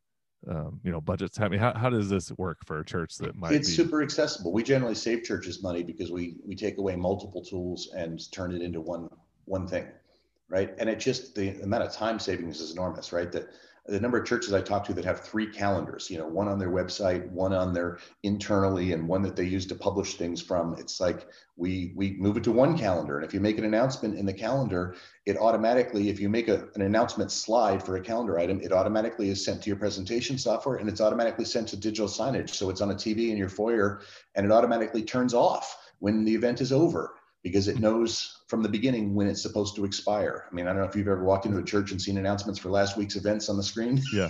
um, 0.50 0.80
you 0.84 0.92
know 0.92 1.00
budgets 1.00 1.40
I 1.40 1.48
mean, 1.50 1.60
how, 1.60 1.74
how 1.74 1.90
does 1.90 2.10
this 2.10 2.32
work 2.38 2.58
for 2.66 2.80
a 2.80 2.86
church 2.86 3.16
that 3.18 3.36
might 3.36 3.52
it's 3.52 3.70
be... 3.70 3.76
super 3.76 4.02
accessible 4.02 4.52
we 4.52 4.64
generally 4.64 4.96
save 4.96 5.24
churches 5.24 5.62
money 5.62 5.84
because 5.84 6.12
we 6.12 6.38
we 6.44 6.56
take 6.56 6.80
away 6.80 6.96
multiple 6.96 7.44
tools 7.44 7.92
and 7.96 8.20
turn 8.32 8.52
it 8.52 8.64
into 8.64 8.82
one 8.82 9.08
one 9.46 9.68
thing 9.68 9.86
right? 10.52 10.76
And 10.78 10.90
it 10.90 11.00
just 11.00 11.34
the 11.34 11.62
amount 11.62 11.84
of 11.84 11.94
time 11.94 12.20
savings 12.20 12.60
is 12.60 12.72
enormous 12.72 13.12
right? 13.12 13.32
That 13.32 13.50
the 13.88 14.00
number 14.00 14.20
of 14.20 14.28
churches 14.28 14.54
I 14.54 14.62
talk 14.62 14.84
to 14.86 14.94
that 14.94 15.06
have 15.06 15.22
three 15.22 15.48
calendars, 15.48 16.10
you 16.10 16.20
know, 16.20 16.28
one 16.28 16.48
on 16.48 16.60
their 16.60 16.70
website, 16.70 17.28
one 17.32 17.52
on 17.52 17.74
their 17.74 17.98
internally, 18.22 18.94
and 18.94 19.08
one 19.08 19.24
that 19.24 19.36
they 19.36 19.46
use 19.46 19.66
to 19.68 19.76
publish 19.76 20.16
things 20.16 20.40
from. 20.40 20.76
It's 20.78 21.00
like 21.00 21.28
we 21.58 21.94
we 21.96 22.12
move 22.12 22.38
it 22.38 22.44
to 22.44 22.52
one 22.52 22.78
calendar, 22.78 23.18
and 23.18 23.26
if 23.26 23.34
you 23.34 23.40
make 23.40 23.58
an 23.58 23.66
announcement 23.66 24.20
in 24.20 24.26
the 24.26 24.34
calendar, 24.34 24.96
it 25.26 25.36
automatically, 25.36 26.10
if 26.10 26.20
you 26.20 26.30
make 26.30 26.48
a, 26.48 26.68
an 26.76 26.84
announcement 26.84 27.32
slide 27.32 27.84
for 27.84 27.96
a 27.96 28.02
calendar 28.02 28.38
item, 28.38 28.62
it 28.62 28.72
automatically 28.72 29.30
is 29.30 29.44
sent 29.44 29.64
to 29.64 29.70
your 29.70 29.78
presentation 29.78 30.38
software, 30.38 30.76
and 30.76 30.88
it's 30.88 31.02
automatically 31.02 31.46
sent 31.46 31.68
to 31.70 31.78
digital 31.78 32.08
signage, 32.08 32.52
so 32.52 32.70
it's 32.70 32.82
on 32.82 32.92
a 32.92 32.96
TV 32.96 33.30
in 33.30 33.38
your 33.38 33.50
foyer, 33.50 34.02
and 34.36 34.46
it 34.46 34.52
automatically 34.52 35.02
turns 35.02 35.34
off 35.34 35.76
when 36.00 36.24
the 36.24 36.36
event 36.36 36.62
is 36.62 36.72
over 36.72 37.16
because 37.44 37.68
it 37.68 37.80
knows 37.80 38.44
from 38.48 38.62
the 38.62 38.70
beginning 38.70 39.16
when 39.16 39.28
it's 39.28 39.42
supposed 39.42 39.76
to 39.76 39.86
expire. 39.86 40.46
I 40.50 40.54
mean, 40.54 40.68
I 40.68 40.74
don't 40.74 40.82
know 40.82 40.88
if 40.88 40.96
you've 40.96 41.08
ever 41.08 41.24
walked 41.24 41.46
into 41.46 41.58
a 41.58 41.64
church 41.64 41.92
and 41.92 42.02
seen 42.02 42.18
announcements 42.18 42.60
for 42.60 42.70
last 42.70 42.98
week's 42.98 43.16
events 43.16 43.50
on 43.50 43.58
the 43.58 43.64
screen. 43.64 44.02
yeah. 44.14 44.30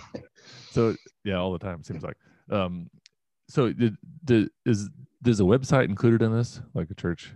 So 0.71 0.95
yeah, 1.23 1.35
all 1.35 1.51
the 1.51 1.59
time 1.59 1.83
seems 1.83 2.03
like. 2.03 2.17
Um, 2.49 2.89
so 3.49 3.71
did, 3.73 3.97
did 4.23 4.49
is 4.65 4.89
there's 5.21 5.39
a 5.39 5.43
website 5.43 5.85
included 5.85 6.21
in 6.21 6.33
this, 6.33 6.61
like 6.73 6.89
a 6.89 6.95
church? 6.95 7.33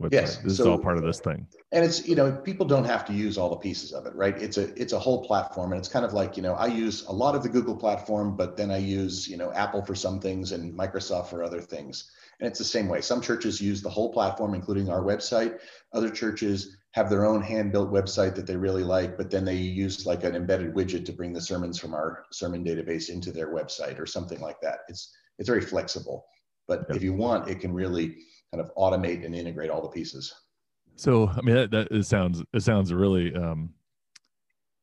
website. 0.00 0.12
Yes, 0.12 0.36
this 0.38 0.52
is 0.54 0.60
all 0.60 0.78
part 0.78 0.98
of 0.98 1.04
this 1.04 1.20
thing. 1.20 1.46
and 1.72 1.84
it's 1.84 2.06
you 2.06 2.14
know 2.14 2.32
people 2.32 2.66
don't 2.66 2.84
have 2.84 3.04
to 3.06 3.12
use 3.12 3.38
all 3.38 3.48
the 3.48 3.56
pieces 3.56 3.92
of 3.92 4.06
it 4.06 4.14
right 4.14 4.40
it's 4.40 4.58
a 4.58 4.74
it's 4.80 4.92
a 4.92 4.98
whole 4.98 5.24
platform 5.24 5.72
and 5.72 5.78
it's 5.78 5.88
kind 5.88 6.04
of 6.04 6.12
like 6.12 6.36
you 6.36 6.42
know 6.42 6.54
i 6.54 6.66
use 6.66 7.06
a 7.06 7.12
lot 7.12 7.34
of 7.34 7.42
the 7.42 7.48
google 7.48 7.74
platform 7.74 8.36
but 8.36 8.56
then 8.56 8.70
i 8.70 8.76
use 8.76 9.26
you 9.26 9.36
know 9.36 9.50
apple 9.52 9.82
for 9.82 9.94
some 9.94 10.20
things 10.20 10.52
and 10.52 10.78
microsoft 10.78 11.28
for 11.28 11.42
other 11.42 11.60
things 11.60 12.10
and 12.40 12.46
it's 12.48 12.58
the 12.58 12.64
same 12.64 12.88
way 12.88 13.00
some 13.00 13.20
churches 13.20 13.60
use 13.60 13.82
the 13.82 13.90
whole 13.90 14.12
platform 14.12 14.54
including 14.54 14.88
our 14.88 15.02
website 15.02 15.58
other 15.92 16.10
churches 16.10 16.76
have 16.92 17.10
their 17.10 17.26
own 17.26 17.42
hand 17.42 17.72
built 17.72 17.90
website 17.92 18.34
that 18.34 18.46
they 18.46 18.56
really 18.56 18.84
like 18.84 19.16
but 19.16 19.30
then 19.30 19.44
they 19.44 19.54
use 19.56 20.06
like 20.06 20.24
an 20.24 20.34
embedded 20.34 20.74
widget 20.74 21.04
to 21.04 21.12
bring 21.12 21.32
the 21.32 21.40
sermons 21.40 21.78
from 21.78 21.94
our 21.94 22.24
sermon 22.32 22.64
database 22.64 23.08
into 23.10 23.32
their 23.32 23.52
website 23.54 23.98
or 23.98 24.06
something 24.06 24.40
like 24.40 24.60
that 24.60 24.78
it's 24.88 25.14
it's 25.38 25.48
very 25.48 25.60
flexible 25.60 26.24
but 26.68 26.84
Yep. 26.88 26.96
if 26.96 27.02
you 27.02 27.12
want 27.12 27.48
it 27.48 27.60
can 27.60 27.72
really 27.72 28.16
kind 28.52 28.60
of 28.64 28.70
automate 28.76 29.24
and 29.24 29.34
integrate 29.34 29.70
all 29.70 29.82
the 29.82 29.88
pieces 29.88 30.32
So 30.96 31.28
I 31.28 31.40
mean 31.42 31.54
that, 31.56 31.70
that 31.70 31.88
it 31.90 32.04
sounds 32.06 32.42
it 32.52 32.62
sounds 32.62 32.92
really 32.92 33.34
um 33.34 33.74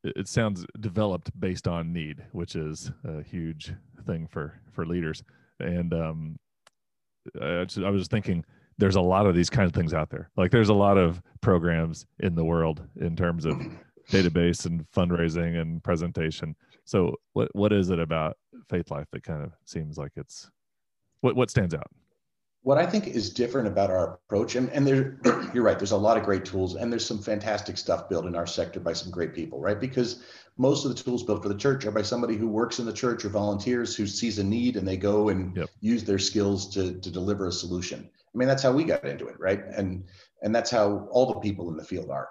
it, 0.04 0.14
it 0.16 0.28
sounds 0.28 0.66
developed 0.80 1.32
based 1.40 1.68
on 1.68 1.94
need, 1.94 2.24
which 2.34 2.56
is 2.56 2.92
a 3.06 3.24
huge 3.24 3.74
thing 4.06 4.28
for 4.28 4.60
for 4.72 4.86
leaders. 4.86 5.24
And 5.60 5.94
um 5.94 6.38
I, 7.42 7.46
I 7.46 7.90
was 7.90 8.02
just 8.02 8.12
thinking 8.12 8.44
there's 8.78 8.96
a 8.96 9.02
lot 9.02 9.26
of 9.26 9.36
these 9.36 9.50
kind 9.50 9.68
of 9.68 9.74
things 9.74 9.94
out 9.94 10.10
there. 10.10 10.30
Like 10.36 10.52
there's 10.52 10.70
a 10.70 10.74
lot 10.74 10.98
of 10.98 11.22
programs 11.42 12.06
in 12.20 12.36
the 12.36 12.44
world 12.44 12.82
in 13.00 13.16
terms 13.16 13.46
of 13.46 13.56
database 14.10 14.66
and 14.66 14.86
fundraising 14.92 15.60
and 15.62 15.84
presentation. 15.84 16.56
So 16.86 17.16
what 17.34 17.50
what 17.54 17.72
is 17.72 17.90
it 17.90 18.00
about 18.00 18.38
Faithlife 18.70 19.08
that 19.12 19.24
kind 19.24 19.44
of 19.44 19.52
seems 19.66 19.98
like 19.98 20.12
it's 20.16 20.50
what 21.22 21.36
what 21.36 21.50
stands 21.50 21.74
out? 21.74 21.90
What 22.64 22.78
I 22.78 22.86
think 22.86 23.08
is 23.08 23.30
different 23.30 23.68
about 23.68 23.92
our 23.92 24.14
approach, 24.14 24.56
and, 24.56 24.70
and 24.70 24.88
there, 24.88 25.20
you're 25.54 25.64
right, 25.64 25.78
there's 25.78 25.92
a 25.92 25.98
lot 25.98 26.18
of 26.18 26.24
great 26.24 26.46
tools, 26.46 26.76
and 26.76 26.92
there's 26.92 27.06
some 27.06 27.20
fantastic 27.20 27.78
stuff 27.78 28.10
built 28.10 28.26
in 28.26 28.36
our 28.36 28.48
sector 28.48 28.80
by 28.80 28.94
some 28.94 29.12
great 29.12 29.36
people, 29.36 29.60
right? 29.60 29.80
Because 29.80 30.24
most 30.58 30.86
of 30.86 30.96
the 30.96 31.04
tools 31.04 31.24
built 31.24 31.44
for 31.44 31.50
the 31.50 31.58
church 31.58 31.86
are 31.86 31.92
by 31.92 32.02
somebody 32.02 32.38
who 32.38 32.48
works 32.48 32.80
in 32.80 32.86
the 32.86 32.94
church 32.94 33.26
or 33.26 33.30
volunteers 33.30 33.96
who 33.96 34.08
sees 34.08 34.40
a 34.40 34.44
need 34.44 34.78
and 34.78 34.88
they 34.88 34.98
go 34.98 35.30
and 35.30 35.58
Yep. 35.58 35.70
use 35.82 36.04
their 36.06 36.20
skills 36.20 36.70
to, 36.74 36.94
to 37.02 37.12
deliver 37.12 37.48
a 37.48 37.52
solution. 37.52 38.10
I 38.34 38.38
mean, 38.38 38.48
that's 38.48 38.64
how 38.64 38.72
we 38.72 38.86
got 38.86 39.04
into 39.04 39.28
it, 39.28 39.40
right? 39.40 39.64
And 39.76 40.06
and 40.42 40.54
that's 40.54 40.72
how 40.72 41.08
all 41.12 41.34
the 41.34 41.40
people 41.40 41.70
in 41.70 41.78
the 41.78 41.84
field 41.84 42.10
are. 42.10 42.30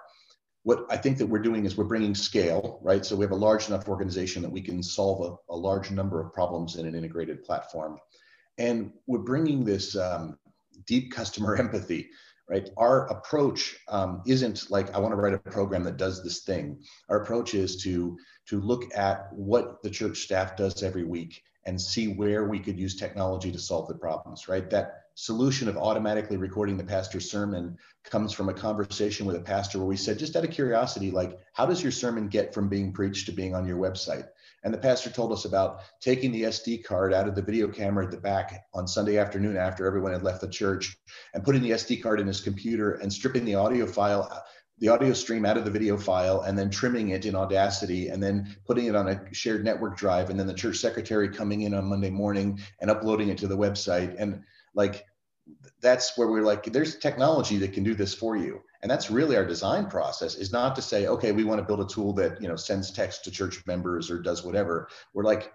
What 0.63 0.85
I 0.89 0.97
think 0.97 1.17
that 1.17 1.25
we're 1.25 1.39
doing 1.39 1.65
is 1.65 1.75
we're 1.77 1.83
bringing 1.83 2.15
scale, 2.15 2.79
right? 2.81 3.05
So 3.05 3.15
we 3.15 3.25
have 3.25 3.31
a 3.31 3.35
large 3.35 3.67
enough 3.67 3.87
organization 3.89 4.41
that 4.41 4.51
we 4.51 4.61
can 4.61 4.81
solve 4.81 5.39
a, 5.49 5.53
a 5.53 5.55
large 5.55 5.91
number 5.91 6.21
of 6.21 6.31
problems 6.33 6.75
in 6.77 6.85
an 6.85 6.95
integrated 6.95 7.43
platform 7.43 7.99
and 8.57 8.91
we're 9.07 9.19
bringing 9.19 9.63
this 9.63 9.95
um, 9.95 10.37
deep 10.85 11.11
customer 11.11 11.55
empathy 11.65 12.09
right? 12.49 12.69
Our 12.77 13.07
approach 13.07 13.75
um, 13.87 14.21
isn't 14.27 14.69
like 14.69 14.93
i 14.93 14.99
want 14.99 15.13
to 15.13 15.15
write 15.15 15.33
a 15.33 15.39
program 15.39 15.83
that 15.83 15.97
does 15.97 16.23
this 16.23 16.43
thing. 16.43 16.81
Our 17.09 17.21
approach 17.21 17.53
is 17.53 17.81
to 17.83 18.17
to 18.49 18.59
look 18.59 18.95
at 18.95 19.31
what 19.31 19.81
the 19.81 19.89
church 19.89 20.19
staff 20.19 20.57
does 20.57 20.83
every 20.83 21.05
week 21.05 21.41
and 21.65 21.79
see 21.79 22.09
where 22.09 22.43
we 22.43 22.59
could 22.59 22.77
use 22.77 22.95
technology 22.95 23.51
to 23.51 23.59
solve 23.59 23.87
the 23.87 23.95
problems 23.95 24.47
right? 24.47 24.69
That 24.69 25.03
solution 25.15 25.69
of 25.69 25.77
automatically 25.77 26.37
recording 26.37 26.75
the 26.75 26.83
pastor's 26.83 27.29
sermon 27.29 27.77
comes 28.03 28.33
from 28.33 28.49
a 28.49 28.53
conversation 28.53 29.27
with 29.27 29.35
a 29.35 29.41
pastor 29.41 29.77
where 29.77 29.87
we 29.87 29.95
said 29.95 30.17
just 30.17 30.35
out 30.35 30.43
of 30.43 30.49
curiosity 30.49 31.11
like 31.11 31.37
how 31.53 31.67
does 31.67 31.83
your 31.83 31.91
sermon 31.91 32.27
get 32.27 32.51
from 32.51 32.67
being 32.67 32.91
preached 32.91 33.27
to 33.27 33.31
being 33.31 33.53
on 33.53 33.67
your 33.67 33.77
website 33.77 34.27
and 34.63 34.73
the 34.73 34.77
pastor 34.77 35.09
told 35.09 35.31
us 35.31 35.45
about 35.45 35.81
taking 35.99 36.31
the 36.31 36.43
SD 36.43 36.83
card 36.83 37.13
out 37.13 37.27
of 37.27 37.35
the 37.35 37.41
video 37.41 37.67
camera 37.67 38.05
at 38.05 38.11
the 38.11 38.17
back 38.17 38.65
on 38.73 38.87
Sunday 38.87 39.17
afternoon 39.17 39.57
after 39.57 39.85
everyone 39.85 40.13
had 40.13 40.23
left 40.23 40.41
the 40.41 40.47
church 40.47 40.97
and 41.33 41.43
putting 41.43 41.61
the 41.61 41.71
SD 41.71 42.01
card 42.01 42.19
in 42.19 42.27
his 42.27 42.39
computer 42.39 42.93
and 42.93 43.11
stripping 43.11 43.45
the 43.45 43.55
audio 43.55 43.85
file, 43.85 44.43
the 44.79 44.87
audio 44.87 45.13
stream 45.13 45.45
out 45.45 45.57
of 45.57 45.65
the 45.65 45.71
video 45.71 45.97
file 45.97 46.41
and 46.41 46.57
then 46.57 46.69
trimming 46.69 47.09
it 47.09 47.25
in 47.25 47.35
Audacity 47.35 48.07
and 48.07 48.23
then 48.23 48.55
putting 48.65 48.85
it 48.85 48.95
on 48.95 49.09
a 49.09 49.33
shared 49.33 49.65
network 49.65 49.97
drive. 49.97 50.29
And 50.29 50.39
then 50.39 50.47
the 50.47 50.53
church 50.53 50.77
secretary 50.77 51.29
coming 51.29 51.61
in 51.61 51.73
on 51.73 51.85
Monday 51.85 52.09
morning 52.09 52.59
and 52.79 52.89
uploading 52.89 53.29
it 53.29 53.37
to 53.39 53.47
the 53.47 53.57
website. 53.57 54.15
And 54.17 54.43
like, 54.73 55.05
that's 55.81 56.17
where 56.17 56.29
we're 56.29 56.41
like, 56.41 56.63
there's 56.63 56.97
technology 56.97 57.57
that 57.57 57.73
can 57.73 57.83
do 57.83 57.95
this 57.95 58.13
for 58.13 58.37
you 58.37 58.61
and 58.83 58.91
that's 58.91 59.09
really 59.09 59.37
our 59.37 59.45
design 59.45 59.87
process 59.87 60.35
is 60.35 60.51
not 60.51 60.75
to 60.75 60.81
say 60.81 61.07
okay 61.07 61.31
we 61.31 61.45
want 61.45 61.59
to 61.59 61.65
build 61.65 61.79
a 61.79 61.91
tool 61.91 62.13
that 62.13 62.39
you 62.39 62.47
know 62.47 62.55
sends 62.55 62.91
text 62.91 63.23
to 63.23 63.31
church 63.31 63.65
members 63.65 64.11
or 64.11 64.21
does 64.21 64.43
whatever. 64.43 64.89
We're 65.13 65.23
like 65.23 65.51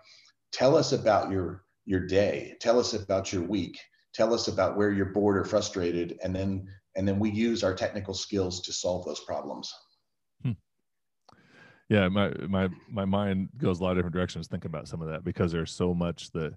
tell 0.50 0.76
us 0.76 0.92
about 0.92 1.30
your 1.30 1.64
your 1.84 2.00
day. 2.00 2.56
Tell 2.60 2.80
us 2.80 2.94
about 2.94 3.32
your 3.32 3.42
week. 3.42 3.78
Tell 4.14 4.34
us 4.34 4.48
about 4.48 4.76
where 4.76 4.90
you're 4.90 5.12
bored 5.12 5.36
or 5.36 5.44
frustrated 5.44 6.18
and 6.24 6.34
then 6.34 6.66
and 6.96 7.06
then 7.06 7.18
we 7.20 7.30
use 7.30 7.62
our 7.62 7.74
technical 7.74 8.14
skills 8.14 8.62
to 8.62 8.72
solve 8.72 9.04
those 9.04 9.20
problems. 9.20 9.72
Yeah 11.90 12.08
my 12.08 12.30
my 12.48 12.68
my 12.90 13.04
mind 13.04 13.50
goes 13.58 13.80
a 13.80 13.82
lot 13.82 13.92
of 13.92 13.98
different 13.98 14.14
directions 14.14 14.48
thinking 14.48 14.70
about 14.70 14.88
some 14.88 15.02
of 15.02 15.08
that 15.08 15.22
because 15.22 15.52
there's 15.52 15.72
so 15.72 15.94
much 15.94 16.30
that 16.32 16.54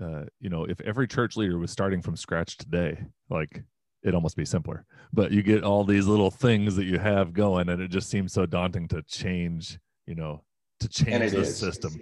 uh 0.00 0.24
you 0.40 0.50
know 0.50 0.64
if 0.64 0.80
every 0.80 1.06
church 1.06 1.36
leader 1.36 1.58
was 1.58 1.70
starting 1.70 2.02
from 2.02 2.16
scratch 2.16 2.56
today 2.56 2.98
like 3.30 3.64
it'd 4.02 4.14
almost 4.14 4.36
be 4.36 4.44
simpler 4.44 4.84
but 5.12 5.32
you 5.32 5.42
get 5.42 5.64
all 5.64 5.84
these 5.84 6.06
little 6.06 6.30
things 6.30 6.76
that 6.76 6.84
you 6.84 6.98
have 6.98 7.32
going 7.32 7.68
and 7.68 7.80
it 7.80 7.90
just 7.90 8.08
seems 8.08 8.32
so 8.32 8.46
daunting 8.46 8.88
to 8.88 9.02
change 9.02 9.78
you 10.06 10.14
know 10.14 10.42
to 10.80 10.88
change 10.88 11.32
the 11.32 11.40
is. 11.40 11.56
system 11.56 11.92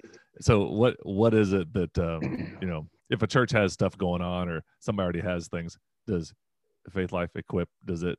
so 0.40 0.64
what 0.64 0.96
what 1.04 1.34
is 1.34 1.52
it 1.52 1.72
that 1.72 1.96
um 1.98 2.58
you 2.60 2.66
know 2.66 2.86
if 3.10 3.22
a 3.22 3.26
church 3.26 3.52
has 3.52 3.72
stuff 3.72 3.96
going 3.96 4.22
on 4.22 4.48
or 4.48 4.62
somebody 4.80 5.04
already 5.04 5.20
has 5.20 5.48
things 5.48 5.78
does 6.06 6.32
faith 6.90 7.12
life 7.12 7.30
equip 7.34 7.68
does 7.84 8.02
it 8.02 8.18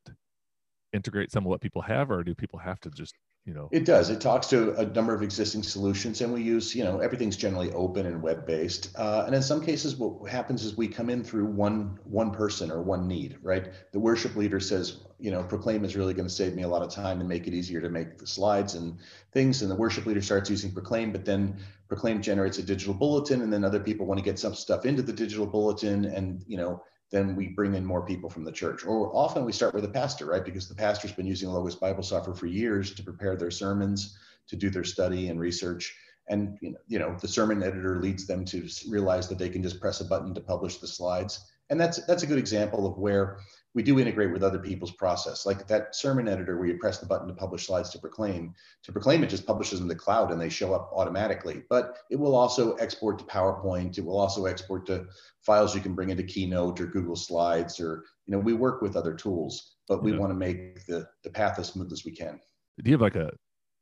integrate 0.94 1.32
some 1.32 1.44
of 1.44 1.50
what 1.50 1.62
people 1.62 1.82
have 1.82 2.10
or 2.10 2.24
do 2.24 2.34
people 2.34 2.60
have 2.60 2.80
to 2.80 2.90
just 2.90 3.14
you 3.46 3.54
know 3.54 3.70
It 3.72 3.86
does. 3.86 4.10
It 4.10 4.22
talks 4.22 4.48
to 4.48 4.74
a 4.76 4.86
number 4.88 5.14
of 5.14 5.22
existing 5.22 5.62
solutions, 5.62 6.22
and 6.22 6.34
we 6.34 6.42
use, 6.42 6.76
you 6.76 6.84
know, 6.84 7.00
everything's 7.00 7.38
generally 7.38 7.72
open 7.74 8.08
and 8.08 8.22
web 8.22 8.46
based. 8.46 8.90
Uh, 8.98 9.24
and 9.28 9.36
in 9.36 9.44
some 9.44 9.64
cases, 9.64 9.96
what 9.96 10.30
happens 10.30 10.64
is 10.66 10.76
we 10.76 10.88
come 10.88 11.12
in 11.12 11.24
through 11.24 11.46
one 11.46 12.00
one 12.06 12.32
person 12.32 12.72
or 12.72 12.82
one 12.82 13.08
need, 13.08 13.38
right? 13.44 13.68
The 13.92 14.00
worship 14.00 14.36
leader 14.36 14.60
says, 14.60 15.02
you 15.20 15.30
know, 15.30 15.44
Proclaim 15.44 15.86
is 15.86 15.96
really 15.96 16.16
going 16.16 16.28
to 16.28 16.34
save 16.34 16.56
me 16.56 16.64
a 16.64 16.68
lot 16.68 16.82
of 16.82 16.90
time 16.90 17.20
and 17.20 17.30
make 17.30 17.46
it 17.46 17.54
easier 17.54 17.82
to 17.82 17.90
make 17.90 18.18
the 18.18 18.28
slides 18.28 18.74
and 18.74 18.98
things. 19.32 19.62
And 19.62 19.70
the 19.70 19.76
worship 19.76 20.08
leader 20.08 20.22
starts 20.22 20.50
using 20.50 20.72
Proclaim, 20.72 21.12
but 21.12 21.24
then 21.24 21.58
Proclaim 21.88 22.22
generates 22.24 22.58
a 22.58 22.64
digital 22.64 22.96
bulletin, 22.96 23.42
and 23.42 23.54
then 23.54 23.64
other 23.64 23.80
people 23.80 24.08
want 24.08 24.18
to 24.18 24.26
get 24.26 24.40
some 24.40 24.56
stuff 24.56 24.86
into 24.86 25.04
the 25.04 25.14
digital 25.14 25.46
bulletin, 25.46 26.06
and 26.06 26.44
you 26.48 26.58
know, 26.58 26.82
then 27.12 27.36
we 27.36 27.50
bring 27.50 27.76
in 27.76 27.86
more 27.86 28.06
people 28.06 28.30
from 28.30 28.44
the 28.44 28.52
church. 28.52 28.86
Or 28.86 29.16
often 29.16 29.46
we 29.46 29.52
start 29.52 29.74
with 29.74 29.86
a 29.86 29.90
pastor, 29.90 30.26
right? 30.26 30.44
Because 30.44 30.68
the 30.68 30.76
pastor's 30.76 31.12
been 31.12 31.28
using 31.28 31.50
Logos 31.50 31.76
Bible 31.76 32.04
software 32.04 32.36
for 32.36 32.48
years 32.48 32.94
to 32.96 33.04
prepare 33.04 33.36
their 33.36 33.52
sermons, 33.52 34.18
to 34.48 34.56
do 34.56 34.70
their 34.70 34.84
study 34.84 35.30
and 35.30 35.40
research. 35.40 35.96
And 36.28 36.58
you 36.62 36.72
know, 36.72 36.78
you 36.88 37.00
know, 37.00 37.16
the 37.22 37.28
sermon 37.28 37.62
editor 37.62 38.02
leads 38.02 38.26
them 38.26 38.46
to 38.46 38.68
realize 38.90 39.28
that 39.30 39.38
they 39.38 39.50
can 39.50 39.62
just 39.62 39.80
press 39.80 40.02
a 40.02 40.06
button 40.06 40.34
to 40.34 40.42
publish 40.42 40.78
the 40.78 40.88
slides. 40.88 41.52
And 41.70 41.80
that's 41.80 42.06
that's 42.06 42.24
a 42.24 42.28
good 42.28 42.38
example 42.38 42.86
of 42.86 42.98
where 42.98 43.40
we 43.74 43.84
do 43.84 44.00
integrate 44.00 44.32
with 44.32 44.44
other 44.44 44.60
people's 44.60 44.92
process. 44.92 45.46
Like 45.46 45.68
that 45.68 45.96
sermon 45.96 46.28
editor 46.28 46.58
where 46.58 46.68
you 46.68 46.78
press 46.78 47.00
the 47.00 47.06
button 47.08 47.28
to 47.28 47.34
publish 47.34 47.68
slides 47.68 47.90
to 47.92 48.00
proclaim. 48.00 48.54
To 48.84 48.92
proclaim 48.92 49.24
it 49.24 49.30
just 49.30 49.46
publishes 49.48 49.80
them 49.80 49.88
the 49.88 49.96
cloud 49.96 50.32
and 50.32 50.40
they 50.40 50.48
show 50.50 50.74
up 50.74 50.92
automatically. 50.94 51.64
But 51.70 51.98
it 52.10 52.18
will 52.18 52.36
also 52.36 52.76
export 52.76 53.18
to 53.20 53.26
PowerPoint. 53.26 53.98
It 53.98 54.06
will 54.06 54.20
also 54.20 54.46
export 54.46 54.86
to 54.88 55.08
files 55.42 55.76
you 55.76 55.82
can 55.82 55.96
bring 55.96 56.10
into 56.10 56.24
Keynote 56.24 56.80
or 56.80 56.86
Google 56.86 57.16
Slides 57.16 57.80
or 57.80 58.06
you 58.28 58.32
know 58.32 58.40
we 58.40 58.54
work 58.54 58.82
with 58.82 58.96
other 58.96 59.14
tools, 59.16 59.76
but 59.88 60.04
we 60.04 60.12
Yeah. 60.12 60.20
want 60.20 60.32
to 60.32 60.36
make 60.38 60.86
the 60.86 61.08
the 61.24 61.30
path 61.32 61.60
as 61.60 61.68
smooth 61.68 61.92
as 61.92 62.06
we 62.06 62.12
can. 62.12 62.40
do 62.82 62.90
you 62.92 62.94
have 62.94 63.02
like 63.02 63.16
a, 63.16 63.32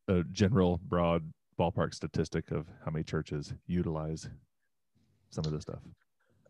a 0.08 0.24
general 0.32 0.80
broad 0.88 1.30
ballpark 1.58 1.94
statistic 1.94 2.50
of 2.50 2.66
how 2.84 2.90
many 2.90 3.04
churches 3.04 3.54
utilize 3.66 4.28
some 5.30 5.44
of 5.44 5.52
this 5.52 5.62
stuff 5.62 5.80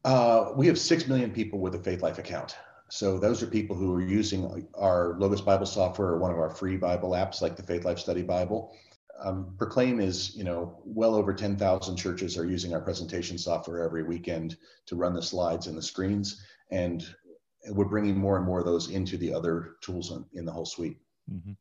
Uh, 0.04 0.52
we 0.54 0.66
have 0.66 0.78
six 0.78 1.06
million 1.08 1.30
people 1.30 1.58
with 1.58 1.74
a 1.74 1.78
Faithlife 1.78 2.18
account. 2.18 2.56
So 2.90 3.18
those 3.18 3.42
are 3.42 3.46
people 3.46 3.74
who 3.74 3.92
are 3.94 4.02
using 4.02 4.68
our 4.74 5.16
Logos 5.18 5.40
Bible 5.40 5.66
software 5.66 6.08
or 6.08 6.18
one 6.18 6.30
of 6.30 6.38
our 6.38 6.50
free 6.50 6.76
Bible 6.76 7.10
apps 7.10 7.40
like 7.40 7.56
the 7.56 7.62
Faithlife 7.62 7.98
Study 7.98 8.22
Bible. 8.22 8.76
Um, 9.18 9.54
Proclaim 9.56 10.00
is, 10.00 10.36
you 10.36 10.44
know, 10.44 10.80
well 10.84 11.14
over 11.14 11.32
10,000 11.32 11.96
churches 11.96 12.36
are 12.36 12.44
using 12.44 12.74
our 12.74 12.80
presentation 12.80 13.38
software 13.38 13.82
every 13.82 14.02
weekend 14.02 14.56
to 14.86 14.96
run 14.96 15.14
the 15.14 15.22
slides 15.22 15.66
and 15.66 15.78
the 15.78 15.82
screens. 15.82 16.44
And 16.70 17.06
we're 17.70 17.84
bringing 17.86 18.18
more 18.18 18.36
and 18.36 18.44
more 18.44 18.58
of 18.58 18.66
those 18.66 18.90
into 18.90 19.16
the 19.16 19.32
other 19.32 19.76
tools 19.80 20.12
in, 20.12 20.24
in 20.34 20.44
the 20.44 20.52
whole 20.52 20.66
suite. 20.66 20.98
hmm 21.28 21.52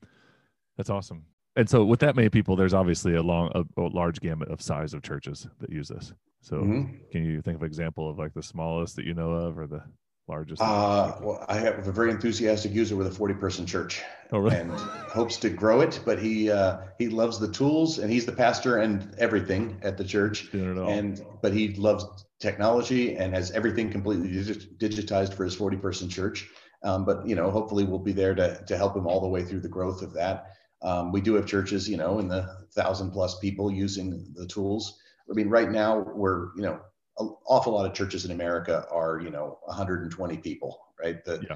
that's 0.76 0.90
awesome 0.90 1.24
and 1.56 1.70
so 1.70 1.84
with 1.84 2.00
that 2.00 2.16
many 2.16 2.30
people 2.30 2.56
there's 2.56 2.74
obviously 2.74 3.16
a 3.16 3.22
long 3.24 3.52
a, 3.56 3.82
a 3.82 3.88
large 3.88 4.20
gamut 4.20 4.50
of 4.50 4.62
size 4.62 4.94
of 4.94 5.02
churches 5.02 5.48
that 5.60 5.70
use 5.70 5.88
this 5.88 6.14
so 6.42 6.58
Mhm. 6.58 7.10
can 7.12 7.24
you 7.24 7.42
think 7.42 7.56
of 7.56 7.62
an 7.62 7.68
example 7.68 8.10
of 8.10 8.18
like 8.18 8.34
the 8.34 8.44
smallest 8.44 8.96
that 8.96 9.06
you 9.06 9.14
know 9.14 9.32
of 9.32 9.58
or 9.58 9.68
the 9.68 9.84
largest 10.28 10.62
Uh, 10.62 11.18
well, 11.22 11.46
I 11.50 11.58
have 11.58 11.86
a 11.86 11.92
very 11.92 12.10
enthusiastic 12.10 12.72
user 12.74 12.96
with 12.96 13.08
a 13.08 13.12
40 13.12 13.34
person 13.34 13.66
church 13.66 14.02
oh 14.32 14.40
really 14.40 14.56
and 14.56 14.72
hopes 14.72 15.36
to 15.38 15.50
grow 15.50 15.82
it, 15.82 16.00
but 16.06 16.18
he 16.18 16.50
uh, 16.50 16.78
he 16.98 17.10
loves 17.10 17.40
the 17.40 17.52
tools 17.52 18.00
and 18.00 18.10
he's 18.10 18.26
the 18.26 18.32
pastor 18.32 18.78
and 18.78 19.14
everything 19.20 19.78
at 19.84 19.98
the 19.98 20.04
church. 20.06 20.50
doing 20.52 20.78
it 20.78 20.80
all 20.80 20.90
And 20.90 21.22
but 21.42 21.52
he 21.54 21.74
loves 21.76 22.06
technology 22.40 23.16
and 23.18 23.34
has 23.34 23.52
everything 23.52 23.92
completely 23.92 24.30
digitized 24.30 25.34
for 25.34 25.44
his 25.44 25.56
40 25.56 25.78
person 25.78 26.08
church. 26.10 26.50
Um, 26.84 27.04
but 27.06 27.28
you 27.28 27.36
know, 27.36 27.52
hopefully, 27.52 27.84
we'll 27.84 28.00
be 28.00 28.12
there 28.14 28.34
to 28.36 28.64
to 28.66 28.78
help 28.78 28.96
him 28.96 29.06
all 29.08 29.20
the 29.22 29.28
way 29.28 29.44
through 29.44 29.62
the 29.62 29.70
growth 29.70 30.02
of 30.02 30.14
that. 30.14 30.56
Um, 30.84 31.12
we 31.12 31.22
do 31.22 31.36
have 31.36 31.46
churches, 31.46 31.88
you 31.88 31.98
know, 31.98 32.20
in 32.20 32.28
the 32.28 32.48
thousand 32.74 33.12
plus 33.12 33.40
people 33.40 33.72
using 33.72 34.34
the 34.36 34.46
tools. 34.46 35.00
I 35.30 35.34
mean, 35.34 35.50
right 35.50 35.72
now 35.72 36.00
we're, 36.00 36.54
you 36.56 36.63
know, 36.63 36.80
an 37.20 37.34
awful 37.48 37.74
lot 37.74 37.86
of 37.86 37.94
churches 37.94 38.25
in 38.25 38.32
America 38.32 38.86
are, 38.92 39.22
you 39.22 39.30
know, 39.30 39.60
120 39.63 40.38
people, 40.38 40.80
right? 41.02 41.24
The, 41.24 41.46
yeah. 41.50 41.56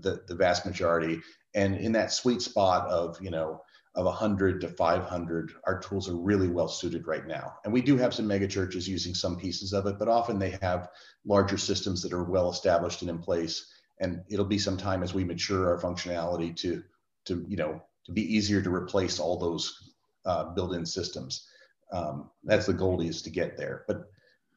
the, 0.00 0.22
the 0.28 0.34
vast 0.34 0.64
majority. 0.64 1.20
And 1.54 1.76
in 1.76 1.92
that 1.92 2.12
sweet 2.12 2.42
spot 2.42 2.88
of, 2.88 3.20
you 3.20 3.30
know, 3.30 3.62
of 3.94 4.04
100 4.04 4.60
to 4.60 4.68
500, 4.68 5.52
our 5.64 5.80
tools 5.80 6.08
are 6.08 6.14
really 6.14 6.46
well 6.46 6.68
suited 6.68 7.06
right 7.06 7.26
now. 7.26 7.54
And 7.64 7.72
we 7.72 7.80
do 7.80 7.96
have 7.96 8.14
some 8.14 8.28
mega 8.28 8.46
churches 8.46 8.86
using 8.86 9.14
some 9.14 9.36
pieces 9.36 9.72
of 9.72 9.86
it, 9.86 9.98
but 9.98 10.08
often 10.08 10.38
they 10.38 10.56
have 10.62 10.90
larger 11.24 11.58
systems 11.58 12.02
that 12.02 12.12
are 12.12 12.22
well 12.22 12.50
established 12.50 13.00
and 13.02 13.10
in 13.10 13.18
place. 13.18 13.66
And 13.98 14.22
it'll 14.28 14.44
be 14.44 14.58
some 14.58 14.76
time 14.76 15.02
as 15.02 15.14
we 15.14 15.24
mature 15.24 15.68
our 15.68 15.80
functionality 15.80 16.54
to, 16.58 16.84
to 17.24 17.44
you 17.48 17.56
know, 17.56 17.82
to 18.08 18.12
be 18.12 18.34
easier 18.34 18.62
to 18.62 18.74
replace 18.74 19.20
all 19.20 19.36
those 19.36 19.92
uh, 20.24 20.44
built-in 20.54 20.84
systems. 20.84 21.46
Um, 21.92 22.30
that's 22.42 22.66
the 22.66 22.72
goal 22.72 23.00
is 23.02 23.20
to 23.22 23.30
get 23.30 23.58
there. 23.58 23.84
But 23.86 24.06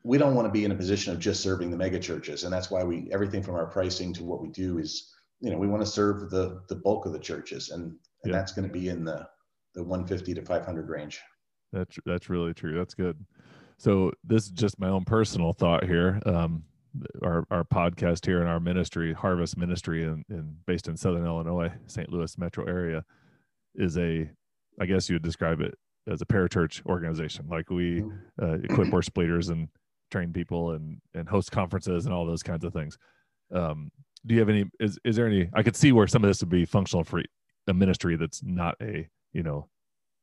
we 0.03 0.17
don't 0.17 0.35
want 0.35 0.47
to 0.47 0.51
be 0.51 0.63
in 0.63 0.71
a 0.71 0.75
position 0.75 1.11
of 1.11 1.19
just 1.19 1.43
serving 1.43 1.69
the 1.69 1.77
mega 1.77 1.99
churches, 1.99 2.45
and 2.45 2.51
that's 2.51 2.71
why 2.71 2.83
we 2.83 3.09
everything 3.11 3.43
from 3.43 3.55
our 3.55 3.67
pricing 3.67 4.13
to 4.13 4.23
what 4.23 4.41
we 4.41 4.47
do 4.49 4.79
is, 4.79 5.13
you 5.41 5.51
know, 5.51 5.57
we 5.57 5.67
want 5.67 5.83
to 5.83 5.91
serve 5.91 6.29
the 6.29 6.61
the 6.69 6.75
bulk 6.75 7.05
of 7.05 7.11
the 7.11 7.19
churches, 7.19 7.69
and, 7.69 7.83
and 7.83 7.97
yeah. 8.25 8.31
that's 8.31 8.53
going 8.53 8.67
to 8.67 8.73
be 8.73 8.87
in 8.87 9.03
the 9.03 9.27
the 9.75 9.83
150 9.83 10.33
to 10.33 10.41
500 10.41 10.89
range. 10.89 11.19
That's 11.73 11.97
that's 12.05 12.29
really 12.29 12.53
true. 12.53 12.77
That's 12.77 12.93
good. 12.93 13.17
So 13.77 14.13
this 14.23 14.45
is 14.45 14.51
just 14.51 14.79
my 14.79 14.87
own 14.87 15.03
personal 15.03 15.51
thought 15.51 15.83
here. 15.83 16.21
Um, 16.25 16.63
our 17.21 17.45
our 17.51 17.63
podcast 17.63 18.25
here 18.25 18.41
in 18.41 18.47
our 18.47 18.59
ministry, 18.59 19.13
Harvest 19.13 19.57
Ministry, 19.57 20.03
in, 20.03 20.23
in 20.29 20.55
based 20.65 20.87
in 20.87 20.97
Southern 20.97 21.25
Illinois, 21.25 21.71
St. 21.87 22.11
Louis 22.11 22.37
metro 22.37 22.65
area, 22.65 23.03
is 23.75 23.97
a, 23.97 24.29
I 24.79 24.85
guess 24.85 25.09
you 25.09 25.15
would 25.15 25.23
describe 25.23 25.61
it 25.61 25.73
as 26.07 26.21
a 26.21 26.25
parachurch 26.25 26.85
organization. 26.85 27.47
Like 27.49 27.69
we 27.69 28.03
uh, 28.41 28.57
equip 28.63 28.89
worship 28.89 29.17
leaders 29.17 29.49
and 29.49 29.67
train 30.09 30.33
people 30.33 30.71
and 30.71 30.99
and 31.13 31.27
host 31.27 31.51
conferences 31.51 32.05
and 32.05 32.13
all 32.13 32.25
those 32.25 32.43
kinds 32.43 32.65
of 32.65 32.73
things. 32.73 32.97
Um, 33.53 33.91
do 34.25 34.33
you 34.33 34.39
have 34.39 34.49
any? 34.49 34.65
Is 34.79 34.99
is 35.03 35.15
there 35.15 35.27
any? 35.27 35.49
I 35.53 35.63
could 35.63 35.75
see 35.75 35.91
where 35.91 36.07
some 36.07 36.23
of 36.23 36.29
this 36.29 36.41
would 36.41 36.49
be 36.49 36.65
functional 36.65 37.03
for 37.03 37.21
a 37.67 37.73
ministry 37.73 38.15
that's 38.17 38.43
not 38.43 38.75
a 38.81 39.07
you 39.33 39.43
know 39.43 39.67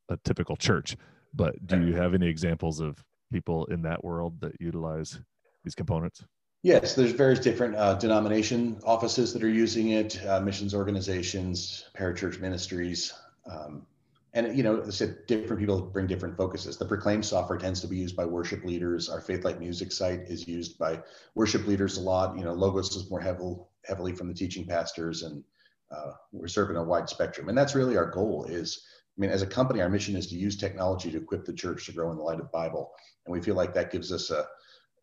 a 0.09 0.17
typical 0.25 0.57
church. 0.57 0.97
But 1.35 1.67
do 1.67 1.87
you 1.87 1.95
have 1.95 2.14
any 2.14 2.26
examples 2.26 2.81
of 2.81 3.05
people 3.31 3.67
in 3.67 3.83
that 3.83 4.02
world 4.02 4.40
that 4.40 4.52
utilize 4.61 5.21
these 5.62 5.75
components? 5.75 6.25
Yes, 6.62 6.95
there's 6.95 7.12
various 7.12 7.38
different 7.38 7.76
uh, 7.76 7.95
denomination 7.95 8.81
offices 8.83 9.33
that 9.33 9.45
are 9.45 9.49
using 9.49 9.90
it, 9.90 10.25
uh, 10.26 10.40
missions 10.40 10.75
organizations, 10.75 11.85
parachurch 11.97 12.40
ministries, 12.40 13.12
um, 13.50 13.87
and 14.35 14.57
you 14.57 14.62
know, 14.62 14.83
I 14.87 14.90
said 14.90 15.26
different 15.26 15.59
people 15.59 15.81
bring 15.81 16.07
different 16.07 16.37
focuses. 16.37 16.76
The 16.76 16.85
Proclaim 16.85 17.23
software 17.23 17.59
tends 17.59 17.81
to 17.81 17.88
be 17.88 17.97
used 17.97 18.14
by 18.14 18.26
worship 18.26 18.64
leaders. 18.64 19.09
Our 19.09 19.21
Faithlife 19.21 19.59
Music 19.59 19.90
site 19.90 20.21
is 20.28 20.47
used 20.47 20.78
by 20.78 21.00
worship 21.35 21.67
leaders 21.67 21.97
a 21.97 22.02
lot. 22.02 22.37
You 22.37 22.45
know, 22.45 22.52
Logos 22.52 22.95
is 22.95 23.11
more 23.11 23.21
heavily 23.21 23.57
heavily 23.85 24.12
from 24.12 24.28
the 24.28 24.35
teaching 24.35 24.67
pastors, 24.67 25.23
and 25.23 25.43
uh, 25.90 26.12
we're 26.33 26.47
serving 26.47 26.76
a 26.76 26.85
wide 26.85 27.09
spectrum. 27.09 27.49
And 27.49 27.57
that's 27.57 27.75
really 27.75 27.97
our 27.97 28.11
goal. 28.11 28.45
Is 28.45 28.85
I 29.17 29.21
mean, 29.21 29.31
as 29.31 29.43
a 29.43 29.47
company, 29.47 29.81
our 29.81 29.88
mission 29.88 30.14
is 30.14 30.26
to 30.28 30.37
use 30.37 30.57
technology 30.57 31.11
to 31.11 31.19
equip 31.19 31.47
the 31.47 31.52
church 31.52 31.87
to 31.87 31.93
grow 31.93 32.11
in 32.11 32.19
the 32.19 32.23
light 32.23 32.38
of 32.38 32.45
the 32.45 32.50
Bible, 32.52 32.93
and 33.25 33.33
we 33.33 33.40
feel 33.40 33.55
like 33.55 33.73
that 33.75 33.90
gives 33.90 34.12
us 34.12 34.31
a, 34.31 34.47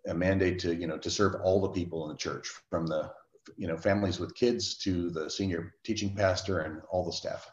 a 0.08 0.14
mandate 0.14 0.60
to 0.60 0.76
you 0.76 0.86
know 0.86 1.00
to 1.00 1.10
serve 1.10 1.36
all 1.44 1.60
the 1.60 1.70
people 1.70 2.06
in 2.06 2.12
the 2.12 2.18
church, 2.18 2.48
from 2.70 2.86
the 2.86 3.12
you 3.58 3.68
know 3.68 3.76
families 3.76 4.20
with 4.20 4.36
kids 4.36 4.78
to 4.78 5.10
the 5.10 5.32
senior 5.32 5.74
teaching 5.84 6.16
pastor 6.16 6.60
and 6.60 6.84
all 6.92 7.04
the 7.04 7.12
staff. 7.12 7.52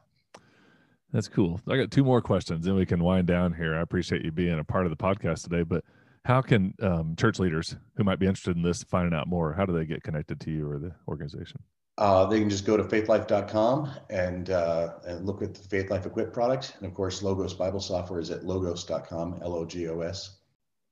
That's 1.12 1.28
cool. 1.28 1.61
I 1.69 1.76
got 1.76 1.90
two 1.90 2.04
more 2.04 2.23
questions, 2.23 2.66
and 2.66 2.75
we 2.75 2.87
can 2.87 3.02
wind 3.02 3.26
down 3.26 3.52
here. 3.52 3.75
I 3.75 3.83
appreciate 3.83 4.25
you 4.25 4.33
being 4.33 4.59
a 4.59 4.64
part 4.64 4.87
of 4.87 4.90
the 4.90 4.97
podcast 4.97 5.42
today. 5.42 5.62
But 5.62 5.85
how 6.25 6.40
can 6.40 6.75
um, 6.81 7.14
church 7.16 7.38
leaders 7.38 7.77
who 7.96 8.05
might 8.05 8.18
be 8.18 8.27
interested 8.27 8.57
in 8.57 8.62
this 8.62 8.83
finding 8.85 9.12
out 9.12 9.29
more? 9.29 9.53
How 9.53 9.66
do 9.66 9.72
they 9.72 9.85
get 9.85 10.03
connected 10.03 10.40
to 10.40 10.51
you 10.51 10.70
or 10.70 10.79
the 10.79 10.92
organization? 11.09 11.61
Uh, 11.98 12.25
they 12.25 12.38
can 12.40 12.48
just 12.48 12.64
go 12.64 12.77
to 12.77 12.85
faithlife.com 12.85 13.90
and 14.09 14.48
uh, 14.48 14.94
and 15.07 15.27
look 15.27 15.42
at 15.42 15.55
the 15.55 15.77
Faithlife 15.77 16.07
Equip 16.07 16.33
product. 16.33 16.77
And 16.79 16.87
of 16.87 16.94
course, 16.94 17.22
Logos 17.22 17.53
Bible 17.53 17.81
Software 17.81 18.18
is 18.18 18.31
at 18.31 18.44
logos.com, 18.44 19.40
L 19.42 19.55
O 19.55 19.66
G 19.66 19.88
O 19.88 20.01
S. 20.01 20.38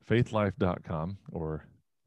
Faithlife.com 0.06 1.16
or 1.32 1.64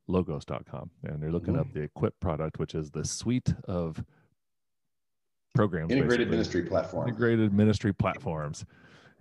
logos.com. 0.08 0.92
And 1.04 1.22
they're 1.22 1.32
looking 1.32 1.54
mm-hmm. 1.56 1.62
up 1.62 1.74
the 1.74 1.82
Equip 1.82 2.20
product, 2.20 2.60
which 2.60 2.76
is 2.76 2.92
the 2.92 3.04
suite 3.04 3.54
of 3.68 4.04
programs 5.54 5.92
integrated 5.92 6.30
ministry 6.30 6.64
platform 6.64 7.08
integrated 7.08 7.54
ministry 7.54 7.94
platforms. 7.94 8.66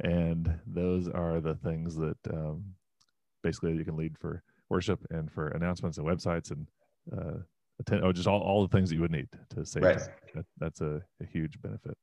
And 0.01 0.53
those 0.67 1.09
are 1.09 1.41
the 1.41 1.55
things 1.55 1.95
that 1.97 2.17
um, 2.33 2.65
basically 3.43 3.75
you 3.75 3.85
can 3.85 3.97
lead 3.97 4.17
for 4.19 4.43
worship 4.69 5.01
and 5.11 5.31
for 5.31 5.49
announcements 5.49 5.99
and 5.99 6.07
websites 6.07 6.51
and 6.51 6.67
uh, 7.17 7.39
attend, 7.79 8.03
oh, 8.05 8.13
just 8.13 8.27
all, 8.27 8.41
all 8.41 8.67
the 8.67 8.75
things 8.75 8.89
that 8.89 8.97
you 8.97 9.03
would 9.03 9.13
need 9.13 9.29
to 9.51 9.65
say 9.65 9.81
right. 9.81 9.99
that, 10.35 10.47
that's 10.59 10.81
a, 10.81 11.03
a, 11.21 11.27
huge 11.27 11.61
benefit. 11.61 11.97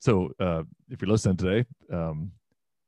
So 0.00 0.32
uh, 0.40 0.64
if 0.90 1.00
you're 1.00 1.10
listening 1.10 1.36
today 1.36 1.64
um, 1.92 2.32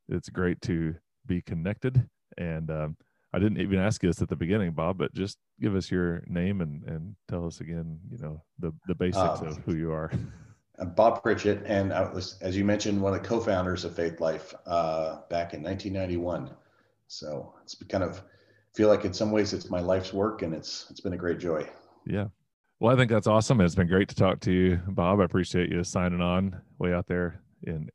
it's 0.09 0.29
great 0.29 0.61
to 0.63 0.95
be 1.25 1.41
connected 1.41 2.07
and 2.37 2.69
um, 2.69 2.97
I 3.33 3.39
didn't 3.39 3.59
even 3.59 3.79
ask 3.79 4.03
you 4.03 4.09
this 4.09 4.21
at 4.21 4.29
the 4.29 4.35
beginning, 4.35 4.71
Bob, 4.71 4.99
but 4.99 5.13
just 5.13 5.39
give 5.59 5.75
us 5.75 5.89
your 5.89 6.23
name 6.27 6.61
and, 6.61 6.83
and 6.83 7.15
tell 7.27 7.47
us 7.47 7.61
again, 7.61 7.99
you 8.11 8.19
know, 8.19 8.43
the, 8.59 8.71
the 8.87 8.93
basics 8.93 9.41
um, 9.41 9.47
of 9.47 9.57
who 9.65 9.75
you 9.75 9.91
are. 9.91 10.11
I'm 10.79 10.91
Bob 10.91 11.21
Pritchett, 11.21 11.63
and 11.65 11.93
I 11.93 12.11
was, 12.11 12.37
as 12.41 12.57
you 12.57 12.65
mentioned, 12.65 13.01
one 13.01 13.13
of 13.13 13.21
the 13.21 13.27
co-founders 13.27 13.85
of 13.85 13.93
Faithlife 13.93 14.53
uh, 14.65 15.19
back 15.29 15.53
in 15.53 15.61
1991. 15.61 16.49
So 17.07 17.53
it's 17.63 17.75
kind 17.89 18.03
of 18.03 18.23
feel 18.73 18.87
like 18.87 19.05
in 19.05 19.13
some 19.13 19.31
ways 19.31 19.53
it's 19.53 19.69
my 19.69 19.79
life's 19.79 20.13
work, 20.13 20.41
and 20.41 20.53
it's 20.53 20.87
it's 20.89 20.99
been 20.99 21.13
a 21.13 21.17
great 21.17 21.37
joy. 21.37 21.67
Yeah. 22.07 22.25
Well, 22.79 22.91
I 22.91 22.97
think 22.97 23.11
that's 23.11 23.27
awesome. 23.27 23.61
It's 23.61 23.75
been 23.75 23.87
great 23.87 24.09
to 24.09 24.15
talk 24.15 24.39
to 24.41 24.51
you, 24.51 24.79
Bob. 24.87 25.21
I 25.21 25.25
appreciate 25.25 25.71
you 25.71 25.83
signing 25.83 26.21
on 26.21 26.59
way 26.79 26.91
out 26.91 27.05
there 27.05 27.41
in 27.61 27.89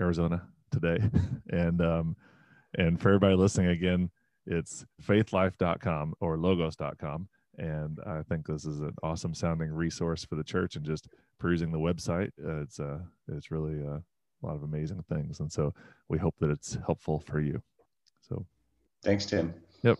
Arizona 0.00 0.46
today, 0.70 0.98
and 1.50 1.80
um, 1.80 2.16
and 2.78 3.00
for 3.00 3.08
everybody 3.08 3.34
listening 3.34 3.70
again 3.70 4.10
it's 4.46 4.84
faithlife.com 5.02 6.14
or 6.20 6.36
logos.com. 6.36 7.28
And 7.58 7.98
I 8.06 8.22
think 8.22 8.46
this 8.46 8.64
is 8.64 8.80
an 8.80 8.94
awesome 9.02 9.34
sounding 9.34 9.72
resource 9.72 10.24
for 10.24 10.36
the 10.36 10.44
church 10.44 10.76
and 10.76 10.84
just 10.84 11.08
perusing 11.38 11.72
the 11.72 11.78
website. 11.78 12.30
Uh, 12.44 12.62
it's, 12.62 12.78
uh, 12.78 12.98
it's 13.28 13.50
really 13.50 13.80
uh, 13.82 13.98
a 13.98 14.46
lot 14.46 14.56
of 14.56 14.62
amazing 14.62 15.02
things. 15.08 15.40
And 15.40 15.50
so 15.50 15.72
we 16.08 16.18
hope 16.18 16.34
that 16.40 16.50
it's 16.50 16.76
helpful 16.84 17.20
for 17.20 17.40
you. 17.40 17.62
So 18.28 18.44
thanks, 19.02 19.24
Tim. 19.26 19.54
Yep. 19.82 19.98